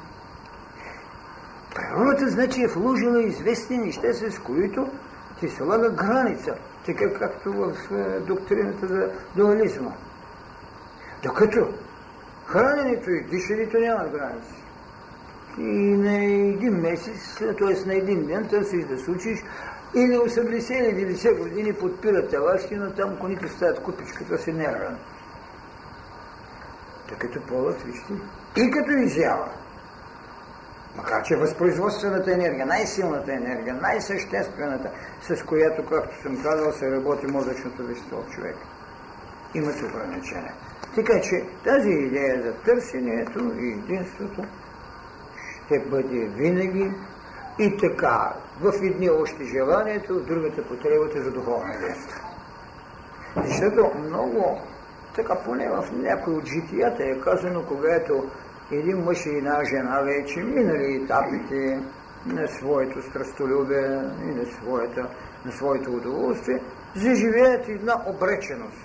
[1.76, 4.88] Природата, значи, е вложила известни неща, с които
[5.39, 9.91] ти се лага граница, така както в е, доктрината за дуализма.
[11.23, 11.68] Докато
[12.45, 14.56] храненето и дишането нямат граници.
[15.57, 17.88] И на един месец, т.е.
[17.88, 19.39] на един ден, търсиш да случиш
[19.95, 24.97] и на 80 или 90 години подпират телашки, но там коните стават купичката си нервен.
[27.10, 28.14] Докато полът, вижте,
[28.57, 29.49] и като изява,
[30.98, 34.90] Макар че възпроизводствената енергия, най-силната енергия, най-съществената,
[35.22, 38.56] с която, както съм казал, се работи мозъчното вещество в човек.
[39.53, 40.53] Имат ограничения.
[40.95, 44.44] Така че тази идея за търсенето и единството
[45.65, 46.91] ще бъде винаги
[47.60, 48.34] и така.
[48.61, 52.22] В едни още желанието, в другата потребата за духовно единство.
[53.45, 54.61] Защото много,
[55.15, 58.30] така поне в някои от житията е казано, когато
[58.72, 61.80] един мъж и една жена вече минали етапите
[62.26, 65.08] на своето страстолюбие и на, своята,
[65.46, 66.60] на своето удоволствие,
[66.96, 68.82] заживеят една обреченост.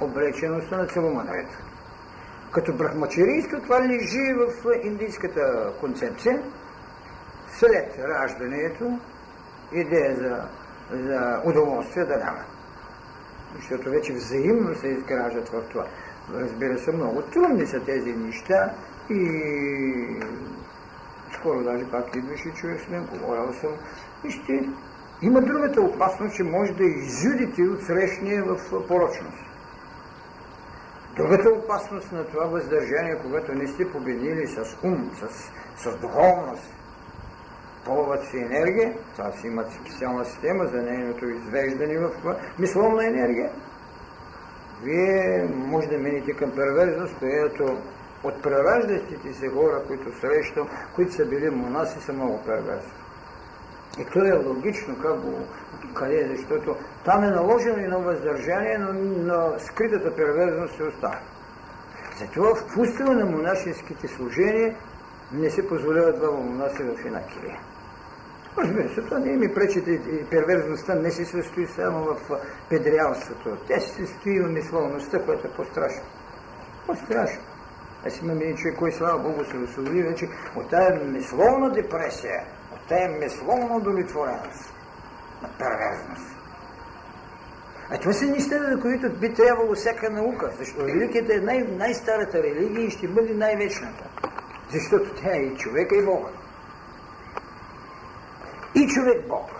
[0.00, 1.58] Обречеността на целомъдрието.
[2.52, 6.42] Като брахмачерийство това лежи в индийската концепция.
[7.52, 8.98] След раждането
[9.72, 10.42] идея за,
[10.98, 12.44] за удоволствие да няма.
[13.56, 15.86] Защото вече взаимно се изграждат в това.
[16.34, 18.74] Разбира се, много трудни са тези неща
[19.10, 19.20] и
[21.32, 23.70] скоро даже пак идваше човек с мен, говорил съм.
[24.24, 24.68] Вижте,
[25.22, 29.44] има другата опасност, че може да изюдите от срещния в порочност.
[31.16, 36.74] Другата опасност на това въздържание, когато не сте победили с ум, с, с духовност,
[37.84, 42.10] половата си енергия, това си имат специална система за нейното извеждане в
[42.58, 43.50] мисловна енергия,
[44.82, 47.78] вие може да минете към перверзност, която
[48.24, 52.92] от прераждащите се хора, които срещам, които са били монаси, са много перверзни.
[53.98, 55.38] И то е логично, как го,
[55.94, 61.18] къде, защото там е наложено едно въздържание, но, но скритата перверзност се остава.
[62.18, 64.74] Затова в устава на монашеските служения
[65.32, 67.60] не се позволява два монаси в една килия.
[68.58, 69.82] Разбира се, това не ми пречи
[70.30, 73.56] перверзността не се състои само в педриалството.
[73.68, 76.02] Тя се състои в мисловността, която е по-страшна.
[76.86, 77.42] По-страшна.
[78.06, 82.88] Аз имам един човек, който слава Богу се освободи вече от тая мисловна депресия, от
[82.88, 84.74] тая мисловна удовлетвореност
[85.42, 86.36] на перверзност.
[87.90, 92.42] А това са неща, за които би трябвало всяка наука, защото религията е най- най-старата
[92.42, 94.04] религия и ще бъде най-вечната.
[94.72, 96.28] Защото тя е и човека, и Бога
[98.74, 99.50] и човек Бог.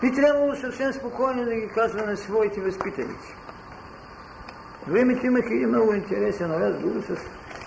[0.00, 3.34] Би трябвало съвсем спокойно да ги казва на своите възпитаници.
[4.88, 7.16] Времето имах един много интересен разговор с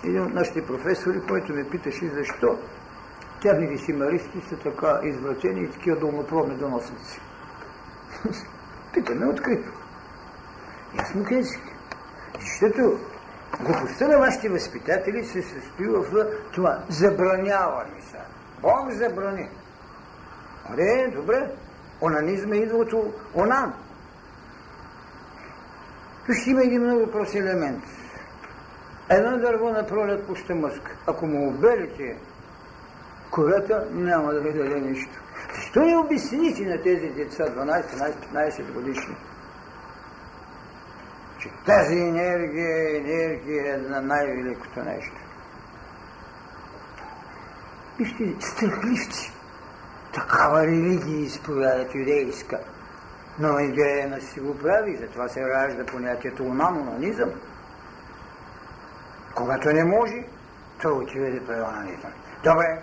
[0.04, 2.58] един от нашите професори, който ме питаше защо
[3.42, 7.22] тяхните симаристи са така извратени и такива долнопробни доносници.
[8.94, 9.72] Питаме открито.
[10.96, 11.60] И аз му казах,
[12.40, 13.00] защото
[13.62, 18.18] глупостта на вашите възпитатели се състои в това забраняване са.
[18.62, 19.50] Бог забрани.
[20.70, 21.52] Добре, добре.
[22.02, 22.94] Онанизма идва от
[23.36, 23.74] онан.
[26.26, 27.84] Тук ще има един много прост елемент.
[29.10, 30.98] Едно дърво на пролет пуща мъск.
[31.08, 32.18] Ако му обелите
[33.32, 35.22] кората, няма да ви даде нищо.
[35.56, 39.16] Защо не обясните на тези деца, 12, 13, 15 годишни,
[41.40, 45.16] че тази енергия е енергия на най-великото нещо?
[48.00, 49.37] Вижте, страхливци
[50.18, 52.60] такава религия изповядат юдейска.
[53.40, 57.30] Но идея на си го прави, затова се ражда понятието унанонанизъм.
[59.36, 60.24] Когато не може,
[60.82, 62.12] той отива да прави онанизъм.
[62.44, 62.82] Добре,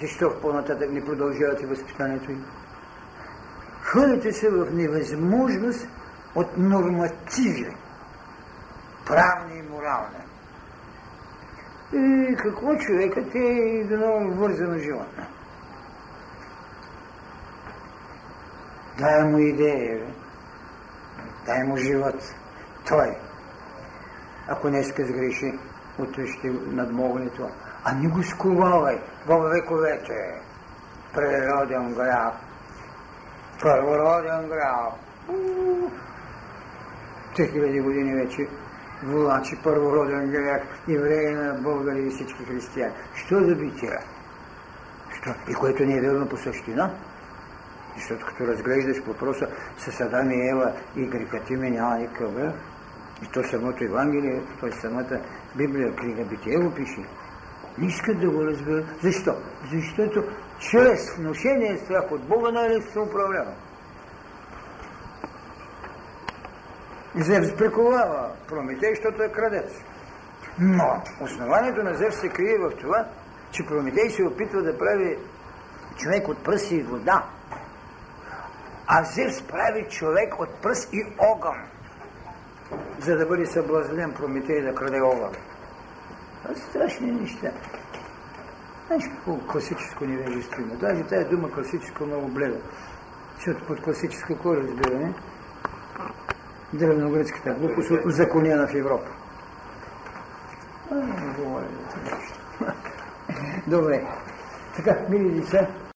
[0.00, 2.44] защо по-нататък не продължавате възпитанието им?
[3.82, 5.88] Хвърляте се в невъзможност
[6.34, 7.76] от нормативи,
[9.06, 10.24] правни и морални.
[11.92, 15.24] И какво човекът е едно вързано животно?
[18.98, 20.06] Дай му идея,
[21.46, 22.34] дай му живот.
[22.88, 23.16] Той,
[24.48, 25.58] ако днеска сгреши,
[25.98, 27.50] утре ще надмогне това.
[27.84, 30.40] А не го сковавай във вековете.
[31.14, 32.34] Природен грях.
[33.62, 34.92] Първороден грях.
[37.36, 38.48] Три години вече
[39.02, 42.94] влачи първороден грях евреи на българи и всички християни.
[43.14, 43.98] Що да би тя?
[45.20, 45.34] Що?
[45.48, 46.90] И което не е верно по същина.
[47.96, 49.48] Защото като разглеждаш въпроса
[49.78, 52.32] с Адам и Ева и грехът им няма никакъв.
[53.22, 55.20] И то самото Евангелие, то самата
[55.56, 57.04] Библия, книга Битие го пише.
[57.78, 58.86] Не искат да го разберат.
[59.02, 59.34] Защо?
[59.72, 60.24] Защото
[60.58, 63.52] чрез вношение страх от Бога най се управлява.
[67.16, 69.72] Зевс приковава Прометей, защото е крадец.
[70.58, 73.04] Но основанието на Зевс се крие в това,
[73.50, 75.18] че Прометей се опитва да прави
[75.96, 77.24] човек от пръст и вода.
[78.86, 81.56] А Зевс прави човек от пръст и огън,
[82.98, 85.32] за да бъде съблазнен Прометей да краде огън.
[86.42, 87.50] Това са страшни неща.
[88.86, 90.74] Знаеш какво класическо невежество има?
[90.74, 92.58] Даже тази дума класическо много бледа.
[93.34, 95.14] Защото под класическо кой разбиране?
[96.72, 99.10] Древногръцката глупост, законена в Европа.
[103.66, 104.04] Добре.
[104.76, 105.66] Така, мили деца,